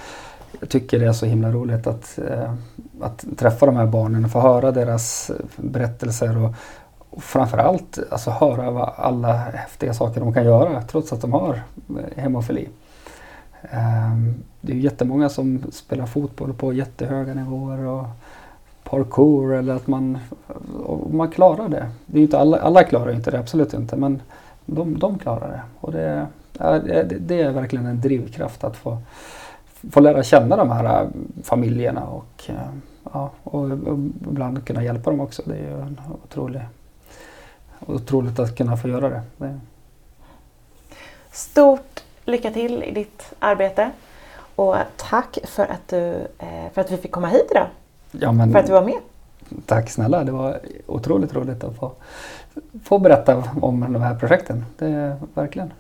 jag 0.60 0.68
tycker 0.68 0.98
det 0.98 1.06
är 1.06 1.12
så 1.12 1.26
himla 1.26 1.50
roligt 1.50 1.86
att, 1.86 2.18
eh, 2.18 2.54
att 3.00 3.24
träffa 3.36 3.66
de 3.66 3.76
här 3.76 3.86
barnen 3.86 4.24
och 4.24 4.30
få 4.30 4.40
höra 4.40 4.72
deras 4.72 5.30
berättelser 5.56 6.44
och, 6.44 6.54
och 7.10 7.22
framförallt 7.22 7.98
alltså 8.10 8.30
höra 8.30 8.70
vad 8.70 8.92
alla 8.96 9.32
häftiga 9.32 9.94
saker 9.94 10.20
de 10.20 10.32
kan 10.32 10.44
göra 10.44 10.82
trots 10.82 11.12
att 11.12 11.20
de 11.20 11.32
har 11.32 11.62
eh, 11.88 12.22
hemofili. 12.22 12.68
Ehm, 13.70 14.34
det 14.60 14.72
är 14.72 14.76
jättemånga 14.76 15.28
som 15.28 15.62
spelar 15.72 16.06
fotboll 16.06 16.54
på 16.54 16.72
jättehöga 16.72 17.34
nivåer 17.34 17.78
och 17.78 18.06
parkour 18.90 19.54
eller 19.54 19.74
att 19.74 19.86
man, 19.86 20.18
man 21.10 21.30
klarar 21.30 21.68
det. 21.68 21.86
det 22.06 22.18
är 22.18 22.22
inte 22.22 22.38
alla, 22.38 22.58
alla 22.58 22.84
klarar 22.84 23.12
inte 23.12 23.30
det, 23.30 23.38
absolut 23.38 23.74
inte, 23.74 23.96
men 23.96 24.22
de, 24.66 24.98
de 24.98 25.18
klarar 25.18 25.48
det. 25.48 25.60
Och 25.80 25.92
det, 25.92 26.26
det 27.18 27.40
är 27.40 27.50
verkligen 27.50 27.86
en 27.86 28.00
drivkraft 28.00 28.64
att 28.64 28.76
få, 28.76 28.98
få 29.90 30.00
lära 30.00 30.22
känna 30.22 30.56
de 30.56 30.70
här 30.70 31.02
äh, 31.02 31.08
familjerna 31.42 32.06
och, 32.06 32.44
äh, 32.48 32.54
ja, 33.12 33.30
och 33.42 33.70
ibland 34.30 34.66
kunna 34.66 34.84
hjälpa 34.84 35.10
dem 35.10 35.20
också. 35.20 35.42
Det 35.44 35.54
är 35.54 35.58
ju 35.58 35.86
otroligt, 36.24 36.62
otroligt 37.86 38.38
att 38.38 38.56
kunna 38.56 38.76
få 38.76 38.88
göra 38.88 39.08
det. 39.08 39.22
det. 39.36 39.60
Stort 41.30 42.02
lycka 42.24 42.50
till 42.50 42.82
i 42.82 42.90
ditt 42.90 43.34
arbete 43.38 43.90
och 44.56 44.76
tack 44.96 45.38
för 45.44 45.62
att, 45.62 45.88
du, 45.88 46.26
äh, 46.38 46.72
för 46.72 46.80
att 46.80 46.90
vi 46.90 46.96
fick 46.96 47.12
komma 47.12 47.28
hit 47.28 47.46
idag. 47.50 47.66
Ja, 48.10 48.32
men, 48.32 48.52
för 48.52 48.58
att 48.58 48.66
du 48.66 48.72
var 48.72 48.84
med. 48.84 48.98
Tack 49.66 49.90
snälla, 49.90 50.24
det 50.24 50.32
var 50.32 50.60
otroligt 50.86 51.34
roligt 51.34 51.64
att 51.64 51.76
få, 51.76 51.92
få 52.84 52.98
berätta 52.98 53.44
om 53.60 53.92
de 53.92 54.02
här 54.02 54.14
projekten. 54.14 54.64
Det 54.78 55.16
verkligen. 55.34 55.72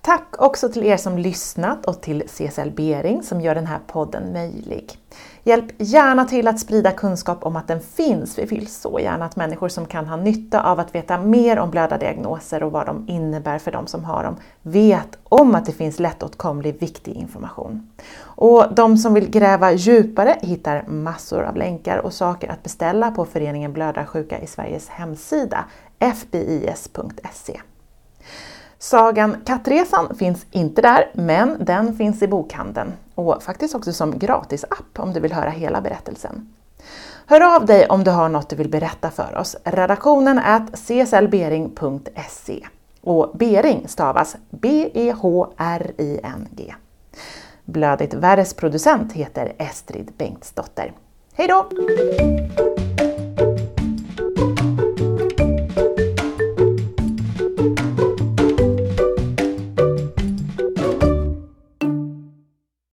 Tack 0.00 0.34
också 0.38 0.68
till 0.68 0.82
er 0.82 0.96
som 0.96 1.18
lyssnat 1.18 1.86
och 1.86 2.00
till 2.00 2.22
CSL 2.28 2.70
Bering 2.70 3.22
som 3.22 3.40
gör 3.40 3.54
den 3.54 3.66
här 3.66 3.78
podden 3.86 4.32
möjlig. 4.32 4.98
Hjälp 5.44 5.66
gärna 5.78 6.24
till 6.24 6.48
att 6.48 6.60
sprida 6.60 6.90
kunskap 6.90 7.44
om 7.46 7.56
att 7.56 7.68
den 7.68 7.80
finns. 7.80 8.38
Vi 8.38 8.44
vill 8.44 8.66
så 8.66 9.00
gärna 9.00 9.24
att 9.24 9.36
människor 9.36 9.68
som 9.68 9.86
kan 9.86 10.06
ha 10.06 10.16
nytta 10.16 10.62
av 10.62 10.80
att 10.80 10.94
veta 10.94 11.18
mer 11.18 11.58
om 11.58 11.70
blödardiagnoser 11.70 12.62
och 12.62 12.72
vad 12.72 12.86
de 12.86 13.08
innebär 13.08 13.58
för 13.58 13.72
de 13.72 13.86
som 13.86 14.04
har 14.04 14.24
dem, 14.24 14.36
vet 14.62 15.18
om 15.24 15.54
att 15.54 15.66
det 15.66 15.72
finns 15.72 15.98
lättåtkomlig 15.98 16.80
viktig 16.80 17.12
information. 17.12 17.90
Och 18.20 18.74
de 18.74 18.96
som 18.96 19.14
vill 19.14 19.30
gräva 19.30 19.72
djupare 19.72 20.36
hittar 20.42 20.86
massor 20.86 21.42
av 21.42 21.56
länkar 21.56 21.98
och 21.98 22.12
saker 22.12 22.48
att 22.48 22.62
beställa 22.62 23.10
på 23.10 23.24
föreningen 23.24 23.72
Blödarsjuka 23.72 24.40
i 24.40 24.46
Sveriges 24.46 24.88
hemsida, 24.88 25.64
fbis.se. 25.98 27.60
Sagan 28.82 29.36
Kattresan 29.44 30.14
finns 30.14 30.46
inte 30.50 30.82
där, 30.82 31.10
men 31.12 31.64
den 31.64 31.96
finns 31.96 32.22
i 32.22 32.28
bokhandeln 32.28 32.92
och 33.14 33.42
faktiskt 33.42 33.74
också 33.74 33.92
som 33.92 34.18
gratisapp 34.18 34.98
om 34.98 35.12
du 35.12 35.20
vill 35.20 35.32
höra 35.32 35.50
hela 35.50 35.80
berättelsen. 35.80 36.54
Hör 37.26 37.56
av 37.56 37.66
dig 37.66 37.86
om 37.86 38.04
du 38.04 38.10
har 38.10 38.28
något 38.28 38.48
du 38.48 38.56
vill 38.56 38.68
berätta 38.68 39.10
för 39.10 39.36
oss. 39.36 39.56
Redaktionen 39.64 40.38
är 40.38 40.66
cslbering.se 40.76 42.66
och 43.00 43.30
Bering 43.34 43.88
stavas 43.88 44.36
B-E-H-R-I-N-G. 44.50 45.14
Blödigt 47.64 48.14
Värres 48.14 48.54
producent 48.54 49.12
heter 49.12 49.52
Estrid 49.58 50.12
Bengtsdotter. 50.16 50.92
Hej 51.34 51.48
då! 51.48 51.66